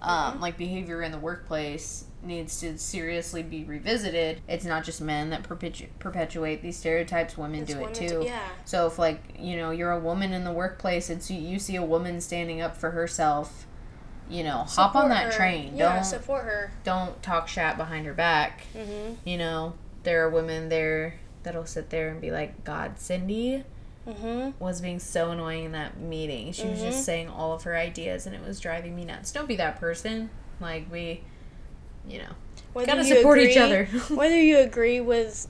[0.00, 5.30] um, like behavior in the workplace needs to seriously be revisited it's not just men
[5.30, 8.40] that perpetu- perpetuate these stereotypes women It's do it too too, yeah.
[8.64, 11.76] so if like you know you're a woman in the workplace and so you see
[11.76, 13.66] a woman standing up for herself
[14.30, 15.32] you know hop on that her.
[15.32, 16.72] train Yeah, don't support her.
[16.82, 19.16] don't talk shat behind her back Mhm.
[19.24, 23.64] you know there are women there that'll sit there and be like god cindy
[24.08, 24.52] Mhm.
[24.58, 26.86] was being so annoying in that meeting she was Mhm.
[26.90, 29.78] just saying all of her ideas and it was driving me nuts don't be that
[29.80, 31.22] person like we
[32.08, 32.32] you know
[32.72, 35.48] Whether gotta you support each other whether you agree with,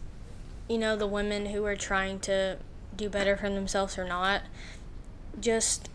[0.68, 2.58] you know, the women who are trying to
[2.96, 4.42] do better for themselves or not,
[5.40, 5.88] just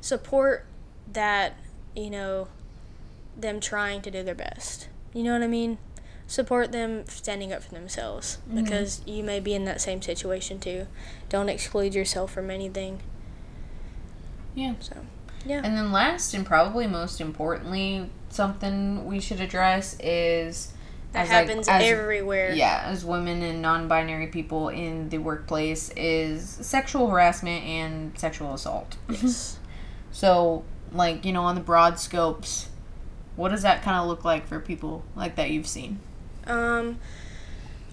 [0.00, 0.64] support
[1.12, 1.54] that,
[1.96, 2.48] you know,
[3.36, 4.88] them trying to do their best.
[5.14, 5.78] You know what I mean?
[6.26, 8.62] Support them standing up for themselves Mm-hmm.
[8.62, 10.86] because you may be in that same situation too.
[11.28, 13.00] Don't exclude yourself from anything.
[14.54, 14.96] yeah So,
[15.44, 15.60] yeah.
[15.64, 20.72] And then last and probably most importantly, something we should address is
[21.12, 22.52] that like, happens as- everywhere.
[22.52, 28.96] Yeah, as women and non-binary people in the workplace is sexual harassment and sexual assault.
[29.08, 29.56] Yes.
[30.12, 32.68] So, like, you know, on the broad scopes,
[33.36, 36.00] what does that kind of look like for people like that you've seen
[36.46, 36.98] um,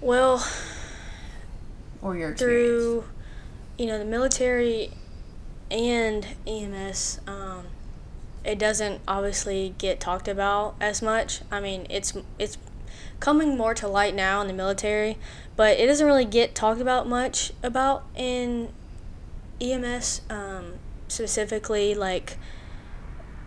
[0.02, 0.46] well,
[2.02, 2.68] or your experience?
[2.82, 3.04] through
[3.78, 4.92] you know the military
[5.70, 7.66] and EMS um,
[8.44, 11.42] it doesn't obviously get talked about as much.
[11.52, 12.58] I mean it's it's
[13.20, 15.18] coming more to light now in the military
[15.56, 18.70] but it doesn't really get talked about much about in
[19.60, 20.74] EMS um,
[21.08, 22.38] specifically like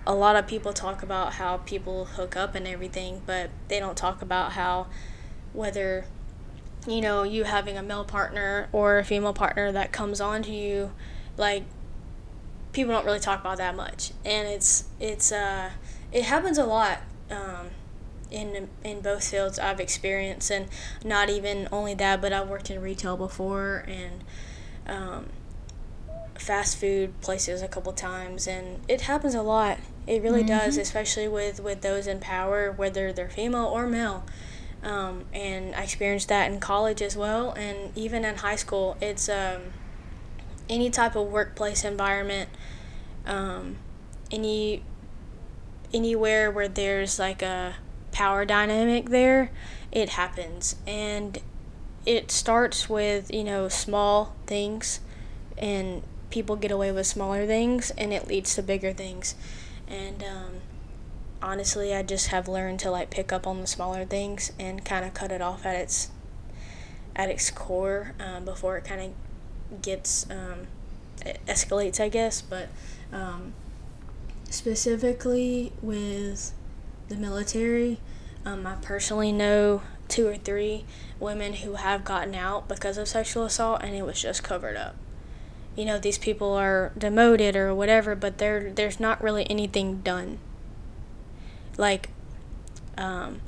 [0.06, 3.96] a lot of people talk about how people hook up and everything, but they don't
[3.96, 4.86] talk about how
[5.52, 6.06] whether
[6.86, 10.50] you know you having a male partner or a female partner that comes on to
[10.50, 10.90] you
[11.36, 11.64] like
[12.72, 14.12] people don't really talk about that much.
[14.24, 15.70] And it's it's uh
[16.12, 16.98] it happens a lot
[17.30, 17.68] um,
[18.30, 20.50] in in both fields I've experienced.
[20.50, 20.68] And
[21.04, 24.24] not even only that but I've worked in retail before and
[24.86, 25.26] um,
[26.36, 28.46] fast food places a couple times.
[28.46, 29.78] And it happens a lot.
[30.06, 30.58] It really mm-hmm.
[30.58, 34.24] does especially with with those in power whether they're female or male.
[34.82, 38.96] Um, and I experienced that in college as well, and even in high school.
[39.02, 39.60] It's um,
[40.70, 42.48] any type of workplace environment,
[43.26, 43.76] um,
[44.30, 44.82] any
[45.92, 47.74] anywhere where there's like a
[48.12, 49.50] power dynamic there,
[49.92, 51.38] it happens, and
[52.06, 55.00] it starts with you know small things,
[55.58, 59.34] and people get away with smaller things, and it leads to bigger things,
[59.88, 60.52] and um,
[61.42, 65.04] honestly, I just have learned to like pick up on the smaller things and kind
[65.04, 66.10] of cut it off at its
[67.16, 69.12] at its core um, before it kind of
[69.82, 70.66] gets um,
[71.46, 72.40] escalates, I guess.
[72.40, 72.68] But
[73.12, 73.54] um,
[74.48, 76.52] specifically with
[77.08, 77.98] the military,
[78.44, 80.84] um, I personally know two or three
[81.18, 84.96] women who have gotten out because of sexual assault, and it was just covered up.
[85.76, 90.38] You know, these people are demoted or whatever, but there there's not really anything done
[91.80, 92.10] like
[92.98, 93.40] um,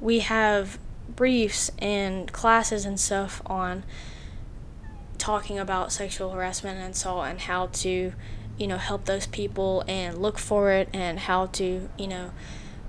[0.00, 0.78] we have
[1.14, 3.84] briefs and classes and stuff on
[5.18, 8.12] talking about sexual harassment and assault and how to
[8.56, 12.30] you know help those people and look for it and how to you know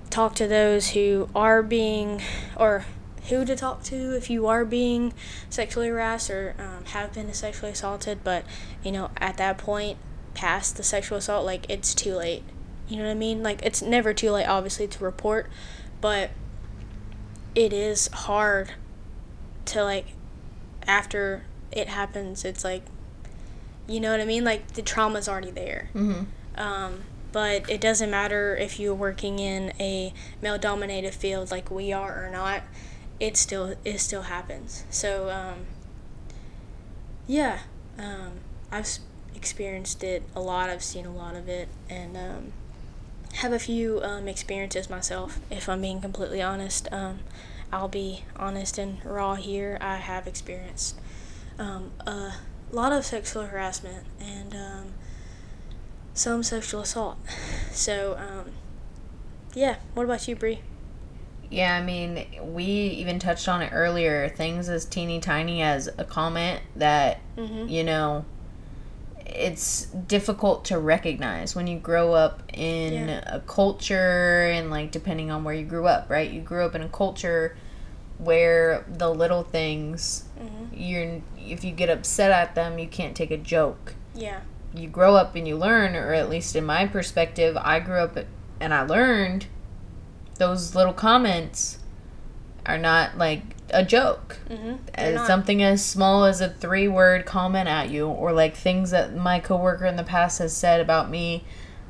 [0.09, 2.21] talk to those who are being
[2.55, 2.85] or
[3.29, 5.13] who to talk to if you are being
[5.49, 8.43] sexually harassed or um, have been sexually assaulted but
[8.83, 9.97] you know at that point
[10.33, 12.43] past the sexual assault like it's too late
[12.89, 13.43] you know what I mean?
[13.43, 15.47] Like it's never too late obviously to report,
[16.01, 16.31] but
[17.53, 18.73] it is hard
[19.65, 20.07] to like
[20.87, 22.83] after it happens, it's like
[23.89, 24.43] you know what I mean?
[24.43, 25.89] Like the trauma's already there.
[25.95, 26.61] Mm-hmm.
[26.61, 27.01] Um,
[27.31, 32.25] but it doesn't matter if you're working in a male dominated field like we are
[32.25, 32.63] or not.
[33.19, 34.85] It still it still happens.
[34.89, 35.65] So um,
[37.27, 37.59] yeah,
[37.97, 38.33] um,
[38.71, 38.87] I've
[39.35, 40.69] experienced it a lot.
[40.69, 42.53] I've seen a lot of it, and um,
[43.35, 46.87] have a few um, experiences myself, if I'm being completely honest.
[46.91, 47.19] Um,
[47.71, 49.77] I'll be honest and raw here.
[49.81, 50.95] I have experienced
[51.59, 52.33] um, a
[52.71, 54.93] lot of sexual harassment and um,
[56.13, 57.17] some sexual assault.
[57.71, 58.51] So, um,
[59.53, 59.77] yeah.
[59.93, 60.59] What about you, Bree?
[61.49, 64.27] Yeah, I mean, we even touched on it earlier.
[64.27, 67.69] Things as teeny tiny as a comment that, mm-hmm.
[67.69, 68.25] you know,
[69.25, 73.35] it's difficult to recognize when you grow up in yeah.
[73.35, 76.29] a culture and like depending on where you grew up, right?
[76.29, 77.55] You grew up in a culture
[78.19, 80.65] where the little things mm-hmm.
[80.73, 83.95] you're if you get upset at them, you can't take a joke.
[84.13, 84.41] Yeah.
[84.73, 88.17] You grow up and you learn or at least in my perspective, I grew up
[88.59, 89.47] and I learned
[90.37, 91.79] those little comments
[92.65, 93.41] are not like
[93.71, 94.37] a joke.
[94.49, 94.75] Mm-hmm.
[94.93, 99.15] As something as small as a three word comment at you, or like things that
[99.15, 101.43] my coworker in the past has said about me,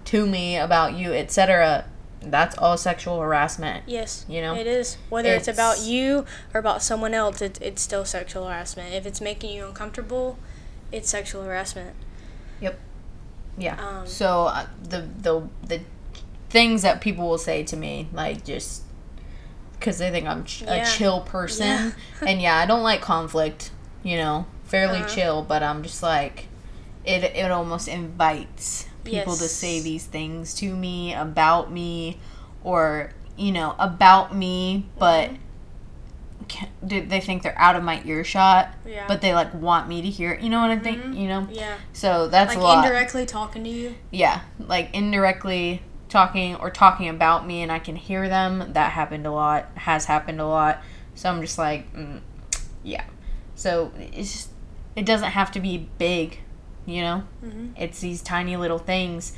[0.05, 1.85] to me, about you, etc.
[2.21, 3.83] That's all sexual harassment.
[3.87, 4.25] Yes.
[4.27, 4.55] You know?
[4.55, 4.97] It is.
[5.09, 8.93] Whether it's, it's about you or about someone else, it, it's still sexual harassment.
[8.93, 10.37] If it's making you uncomfortable,
[10.91, 11.95] it's sexual harassment.
[12.59, 12.79] Yep.
[13.57, 13.75] Yeah.
[13.79, 15.81] Um, so uh, the the the
[16.49, 18.83] things that people will say to me, like just
[19.73, 20.75] because they think I'm ch- yeah.
[20.75, 21.67] a chill person.
[21.67, 21.91] Yeah.
[22.27, 23.71] and yeah, I don't like conflict,
[24.03, 25.07] you know, fairly uh-huh.
[25.07, 26.47] chill, but I'm just like,
[27.05, 29.41] it, it almost invites people yes.
[29.41, 32.17] to say these things to me about me
[32.63, 35.29] or, you know, about me, but.
[35.29, 35.43] Mm-hmm.
[36.81, 39.05] They think they're out of my earshot, yeah.
[39.07, 40.41] but they like want me to hear it.
[40.41, 40.99] You know what I think?
[40.99, 41.13] Mm-hmm.
[41.13, 41.47] You know.
[41.51, 41.77] Yeah.
[41.93, 42.83] So that's like a lot.
[42.83, 43.93] indirectly talking to you.
[44.09, 48.73] Yeah, like indirectly talking or talking about me and I can hear them.
[48.73, 50.81] That happened a lot, has happened a lot.
[51.13, 52.21] So I'm just like, mm,
[52.83, 53.03] yeah.
[53.53, 54.49] So it's just,
[54.95, 56.39] it doesn't have to be big,
[56.89, 57.23] you know?
[57.43, 57.67] Mm-hmm.
[57.77, 59.33] It's these tiny little things,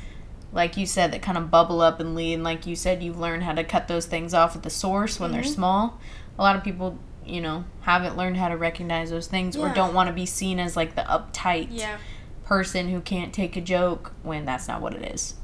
[0.52, 2.34] like you said, that kind of bubble up and lead.
[2.34, 5.18] And like you said, you've learned how to cut those things off at the source
[5.18, 5.42] when mm-hmm.
[5.42, 6.00] they're small.
[6.38, 9.70] A lot of people, you know, haven't learned how to recognize those things yeah.
[9.70, 11.98] or don't want to be seen as like the uptight yeah.
[12.44, 15.34] person who can't take a joke when that's not what it is.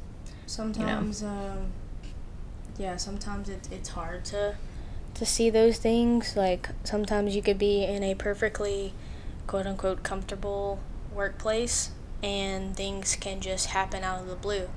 [0.47, 1.35] Sometimes, you know?
[1.35, 1.73] um,
[2.79, 4.57] yeah, sometimes it, it's hard to
[5.15, 6.37] to see those things.
[6.37, 8.95] Like sometimes you could be in a perfectly
[9.47, 10.81] quote unquote comfortable
[11.13, 11.91] workplace
[12.23, 14.69] and things can just happen out of the blue.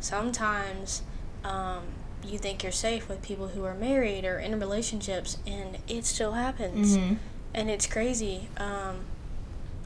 [0.00, 1.02] Sometimes
[1.44, 1.82] um,
[2.26, 6.32] you think you're safe with people who are married or in relationships, and it still
[6.32, 6.96] happens.
[6.96, 7.16] Mhm.
[7.54, 8.48] And it's crazy.
[8.56, 9.04] Um,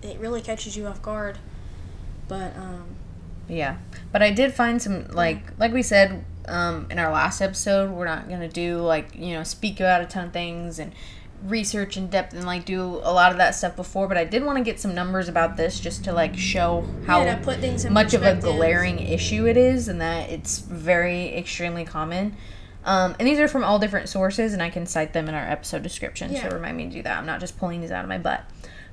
[0.03, 1.39] it really catches you off guard.
[2.29, 2.97] But, um,
[3.49, 3.77] Yeah,
[4.13, 7.91] but I did find some like like we said um, in our last episode.
[7.91, 10.93] We're not gonna do like you know speak about a ton of things and
[11.47, 14.09] research in depth and like do a lot of that stuff before.
[14.09, 17.23] But I did want to get some numbers about this just to like show how
[17.23, 21.35] yeah, put things in much of a glaring issue it is, and that it's very
[21.35, 22.37] extremely common.
[22.85, 25.45] Um, and these are from all different sources, and I can cite them in our
[25.45, 26.33] episode description.
[26.33, 26.49] Yeah.
[26.49, 27.19] So remind me to do that.
[27.19, 28.45] I'm not just pulling these out of my butt.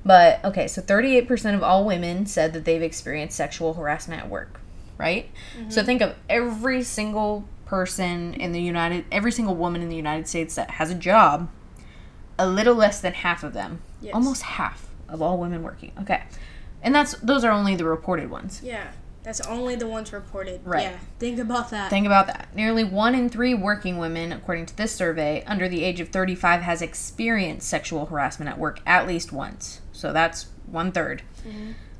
[0.04, 4.60] But okay, so 38% of all women said that they've experienced sexual harassment at work,
[4.98, 5.30] right?
[5.68, 5.86] So Mm-hmm.
[5.86, 10.54] think of every single person in the United, every single woman in the United States
[10.54, 11.48] that has a job,
[12.38, 14.14] a little less than half of them, Yes.
[14.14, 15.92] almost half of all women working.
[16.00, 16.22] Okay.
[16.82, 18.60] And that's those are only the reported ones.
[18.62, 18.88] Yeah,
[19.22, 20.60] that's only the ones reported.
[20.64, 20.82] Right.
[20.84, 21.90] Yeah, think about that.
[21.90, 22.48] Think about that.
[22.54, 26.62] Nearly one in three working women, according to this survey, under the age of 35
[26.62, 29.80] has experienced sexual harassment at work at least once.
[29.92, 31.22] So that's one third.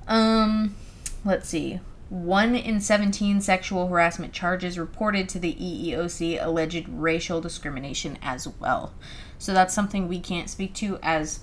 [0.07, 0.77] Um,
[1.25, 1.81] let's see.
[2.09, 8.93] One in 17 sexual harassment charges reported to the EEOC alleged racial discrimination as well.
[9.39, 11.41] So that's something we can't speak to as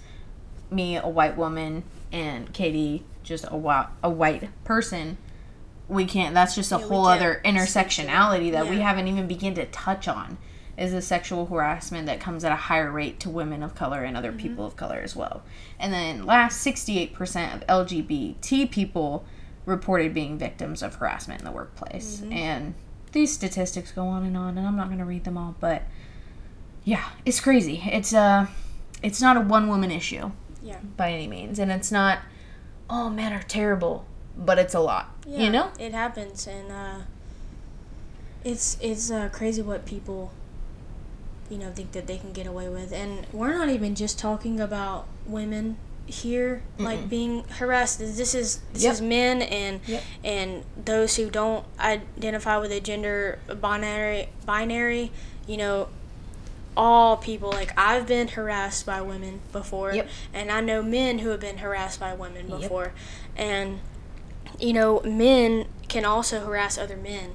[0.71, 5.17] me, a white woman, and Katie, just a, whi- a white person.
[5.87, 6.33] We can't.
[6.33, 7.53] That's just a Yeah, whole other speak to it.
[7.55, 10.37] intersectionality that we haven't even begin to touch on.
[10.75, 14.17] Is the sexual harassment that comes at a higher rate to women of color and
[14.17, 14.39] other Mm-hmm.
[14.39, 15.43] people of color as well.
[15.79, 17.13] And then last, 68%
[17.53, 19.23] of LGBT people
[19.67, 22.21] reported being victims of harassment in the workplace.
[22.21, 22.33] Mm-hmm.
[22.33, 22.73] And
[23.11, 25.83] these statistics go on and on, and I'm not going to read them all, but
[26.83, 27.81] yeah, it's crazy.
[27.85, 28.47] It's uh
[29.01, 30.31] it's not a one woman issue
[30.61, 30.77] Yeah.
[30.97, 32.19] by any means, and it's not
[32.89, 34.05] oh men are terrible,
[34.37, 35.09] but it's a lot.
[35.25, 35.71] Yeah, You know?
[35.79, 36.95] it happens, and uh,
[38.43, 40.31] it's it's uh, crazy what people,
[41.49, 44.59] you know, think that they can get away with, and we're not even just talking
[44.59, 47.99] about women here, like being harassed.
[47.99, 48.93] This is this Yep.
[48.93, 50.03] is men and Yep.
[50.25, 55.11] and those who don't identify with a gender binary binary.
[55.47, 55.87] You know,
[56.75, 60.09] all people like I've been harassed by women before, Yep.
[60.33, 62.61] and I know men who have been harassed by women Yep.
[62.61, 62.93] before,
[63.35, 63.79] and
[64.59, 67.33] you know, men can also harass other men.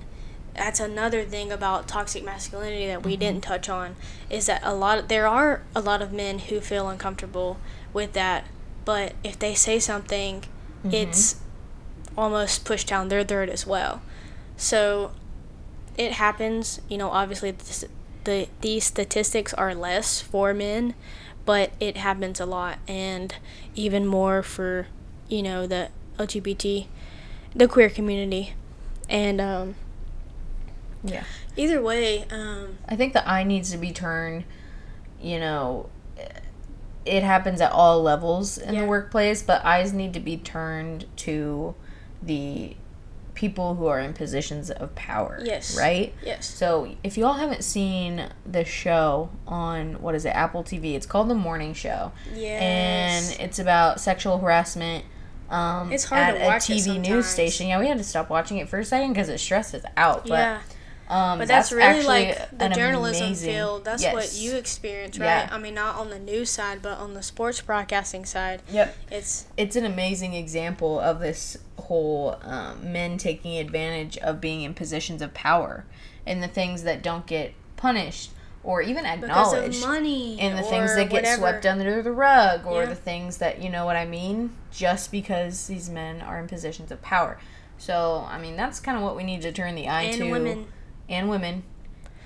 [0.54, 3.52] That's another thing about toxic masculinity that we didn't mm-hmm.
[3.52, 3.96] touch on
[4.28, 7.58] is that a lot of, there are a lot of men who feel uncomfortable
[7.92, 8.44] with that,
[8.84, 10.92] but if they say something, mm-hmm.
[10.92, 11.36] it's
[12.16, 14.02] almost pushed down their throat as well.
[14.56, 15.12] So
[15.96, 17.84] it happens, you know, obviously this,
[18.28, 20.94] the these statistics are less for men,
[21.46, 23.34] but it happens a lot and
[23.74, 24.86] even more for,
[25.30, 26.86] you know, the LGBT
[27.56, 28.52] the queer community.
[29.08, 29.74] And um,
[31.02, 31.24] Yeah.
[31.56, 34.44] either way, um, I think the eye needs to be turned,
[35.20, 35.88] you know,
[37.06, 38.82] it happens at all levels in Yeah.
[38.82, 41.74] the workplace, but eyes need to be turned to
[42.22, 42.76] the
[43.38, 45.40] people who are in positions of power.
[45.44, 45.78] Yes.
[45.78, 46.12] Right?
[46.24, 46.52] yes.
[46.52, 51.06] So, if you all haven't seen the show on what is it, Apple TV, it's
[51.06, 52.10] called The Morning Show.
[52.34, 53.30] Yes.
[53.32, 55.04] And it's about sexual harassment
[55.50, 57.68] um, It's hard at to watch a TV news station.
[57.68, 60.24] Yeah, we had to stop watching it for a second because it stressed us out.
[60.24, 60.60] But, yeah.
[61.08, 63.84] Um, But that's, really like the journalism amazing- field.
[63.84, 65.26] That's what you experience, right?
[65.26, 65.48] Yeah.
[65.50, 68.62] I mean, not on the news side, but on the sports broadcasting side.
[68.70, 68.96] Yep.
[69.10, 74.74] It's it's an amazing example of this whole um, men taking advantage of being in
[74.74, 75.84] positions of power
[76.26, 78.30] and the things that don't get punished
[78.64, 81.36] or even acknowledged money and the things that get whatever.
[81.40, 82.88] swept under the rug or Yeah.
[82.88, 86.90] the things that you know what i mean just because these men are in positions
[86.90, 87.38] of power
[87.78, 90.30] so i mean that's kind of what we need to turn the eye and to
[90.30, 90.66] women,
[91.08, 91.62] and women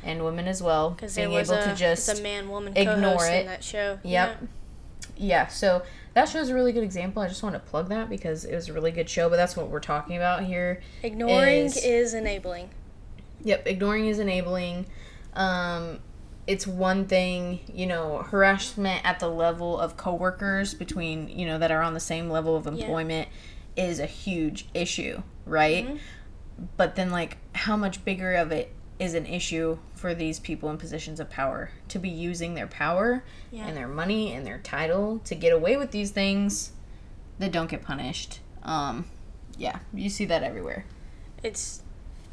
[0.04, 3.40] and women as well because being able a, to just a man-woman ignore it.
[3.40, 3.98] in that show.
[4.02, 4.44] Yep.
[5.16, 5.82] Yeah, so
[6.14, 7.22] that show's a really good example.
[7.22, 9.56] I just want to plug that because it was a really good show, but that's
[9.56, 10.80] what we're talking about here.
[11.02, 12.70] Ignoring Is- is enabling.
[13.44, 14.86] Yep, ignoring is enabling.
[15.34, 15.98] Um,
[16.46, 21.70] it's one thing, you know, harassment at the level of coworkers between, you know, that
[21.70, 23.28] are on the same level of employment
[23.76, 25.86] is a huge issue, right?
[25.86, 25.98] Mhm.
[26.76, 30.78] But then, like, how much bigger of it is an issue for these people in
[30.78, 33.66] positions of power to be using their power Yeah.
[33.66, 36.72] and their money and their title to get away with these things
[37.38, 38.40] that don't get punished?
[38.62, 39.06] Um,
[39.56, 40.84] yeah, you see that everywhere.
[41.42, 41.82] It's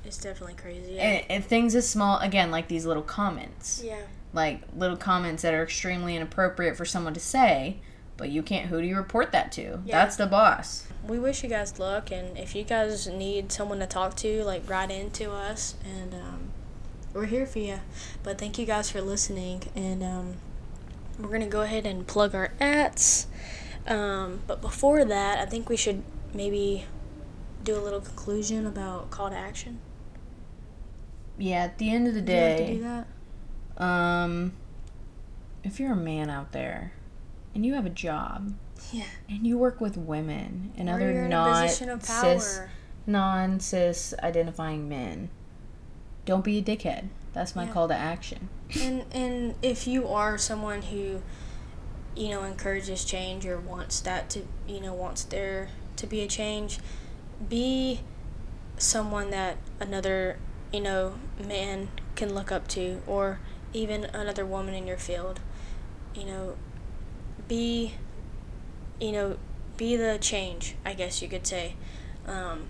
[0.05, 0.97] it's definitely crazy.
[0.99, 4.01] And, and things as small again like these little comments yeah.
[4.33, 7.77] like little comments that are extremely inappropriate for someone to say
[8.19, 8.67] but you can't.
[8.67, 9.79] Who do you report that to?
[9.85, 9.97] Yeah.
[9.97, 10.85] That's the boss.
[11.07, 14.67] We wish you guys luck and if you guys need someone to talk to like
[14.69, 16.51] write into us and um,
[17.13, 17.79] we're here for you
[18.23, 20.35] but thank you guys for listening and um,
[21.17, 23.27] we're gonna go ahead and plug our ads.
[23.87, 26.85] Um, but before that i think we should maybe
[27.63, 29.79] do a little conclusion about call to action.
[31.37, 31.63] Yeah.
[31.63, 33.83] At the end of the do you have to day, do that?
[33.83, 34.53] um,
[35.63, 36.93] if you're a man out there
[37.53, 38.53] and you have a job
[38.91, 42.05] yeah and you work with women and or other you're in a not position of
[42.05, 42.61] power cis
[43.07, 45.29] non cis identifying men,
[46.25, 47.07] don't be a dickhead.
[47.33, 47.71] That's my Yeah.
[47.73, 48.49] call to action.
[48.79, 51.21] and and if you are someone who
[52.15, 56.27] you know encourages change or wants that to you know wants there to be a
[56.27, 56.79] change
[57.47, 58.01] be
[58.77, 60.37] someone that another
[60.73, 63.39] you know man can look up to or
[63.73, 65.39] even another woman in your field
[66.15, 66.55] you know
[67.47, 67.93] be
[68.99, 69.37] you know
[69.77, 71.73] be the change i guess you could say
[72.27, 72.65] um,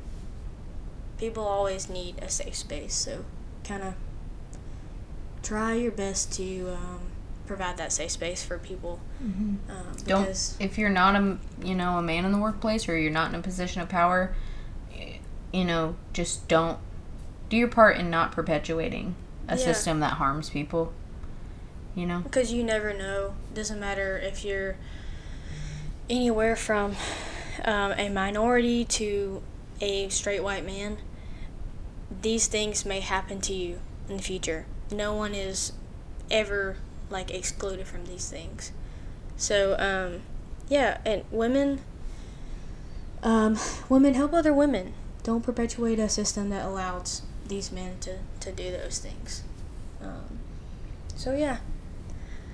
[1.17, 3.25] people always need a safe space so
[3.63, 3.93] kind of
[5.41, 6.99] try your best to um,
[7.45, 8.99] provide that safe space for people.
[9.21, 13.11] Um, Don't if you're not a you know a man in the workplace or you're
[13.11, 14.36] not in a position of power,
[15.51, 16.77] you know just don't
[17.49, 19.15] do your part in not perpetuating
[19.47, 19.63] a Yeah.
[19.65, 20.93] system that harms people.
[21.95, 22.19] You know.
[22.19, 23.34] because you never know.
[23.53, 24.77] Doesn't matter if you're
[26.10, 26.95] anywhere from
[27.66, 29.41] um, a minority to
[29.82, 30.97] a straight white man.
[32.22, 33.80] These things may happen to you
[34.10, 34.66] in the future.
[34.91, 35.74] No one is
[36.32, 36.78] ever
[37.10, 38.72] like excluded from these things.
[39.38, 40.22] So um,
[40.68, 41.82] yeah, and women.
[43.22, 43.57] Um,
[43.89, 44.93] women help other women.
[45.24, 49.43] Don't perpetuate a system that allows these men to, to do those things.
[50.01, 50.39] Um,
[51.16, 51.57] so yeah,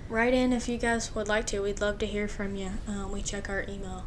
[0.09, 1.59] write in if you guys would like to.
[1.61, 2.71] We'd love to hear from you.
[2.87, 4.05] Um, we check our email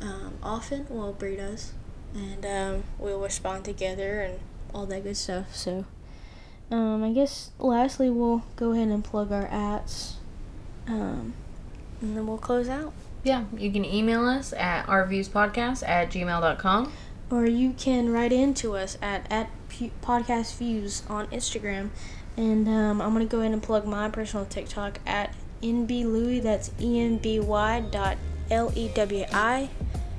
[0.00, 0.86] um, often.
[0.88, 1.72] Well, Bree does,
[2.14, 4.40] and um, we'll respond together and
[4.74, 5.54] all that good stuff.
[5.54, 5.84] So,
[6.70, 10.16] um, I guess lastly we'll go ahead and plug our ads,
[10.86, 11.34] um,
[12.00, 12.92] and then we'll close out.
[13.24, 16.92] Yeah, you can email us at rviewspodcast at gmail.com.
[17.28, 19.50] Or you can write in to us at at
[20.00, 21.90] podcast views on Instagram,
[22.36, 26.42] and um, I'm gonna go ahead and plug my personal TikTok at nblouis.
[26.42, 28.16] That's e n b y dot
[28.50, 29.68] l e w i.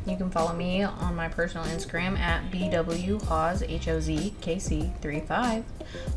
[0.06, 5.66] You can follow me on my personal Instagram at bwhaz, H-O-Z-K-C 35.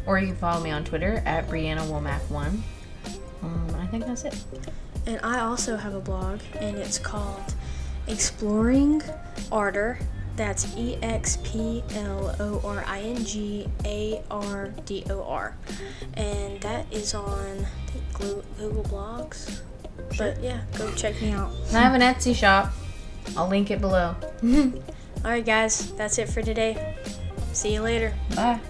[0.06, 2.60] Or you can follow me on Twitter at Brianna Womack1.
[3.42, 4.38] Um, I think that's it.
[5.06, 7.54] And I also have a blog, and it's called
[8.06, 9.02] Exploring
[9.50, 9.98] Ardor.
[10.40, 15.54] That's E X P L O R I N G A R D O R.
[16.14, 17.66] And that is on
[18.14, 19.60] think, Google Blogs.
[20.16, 21.52] But yeah, go check me out.
[21.68, 22.72] And I have an Etsy shop.
[23.36, 24.16] I'll link it below.
[25.22, 26.96] Alright, guys, that's it for today.
[27.52, 28.14] See you later.
[28.34, 28.60] Bye.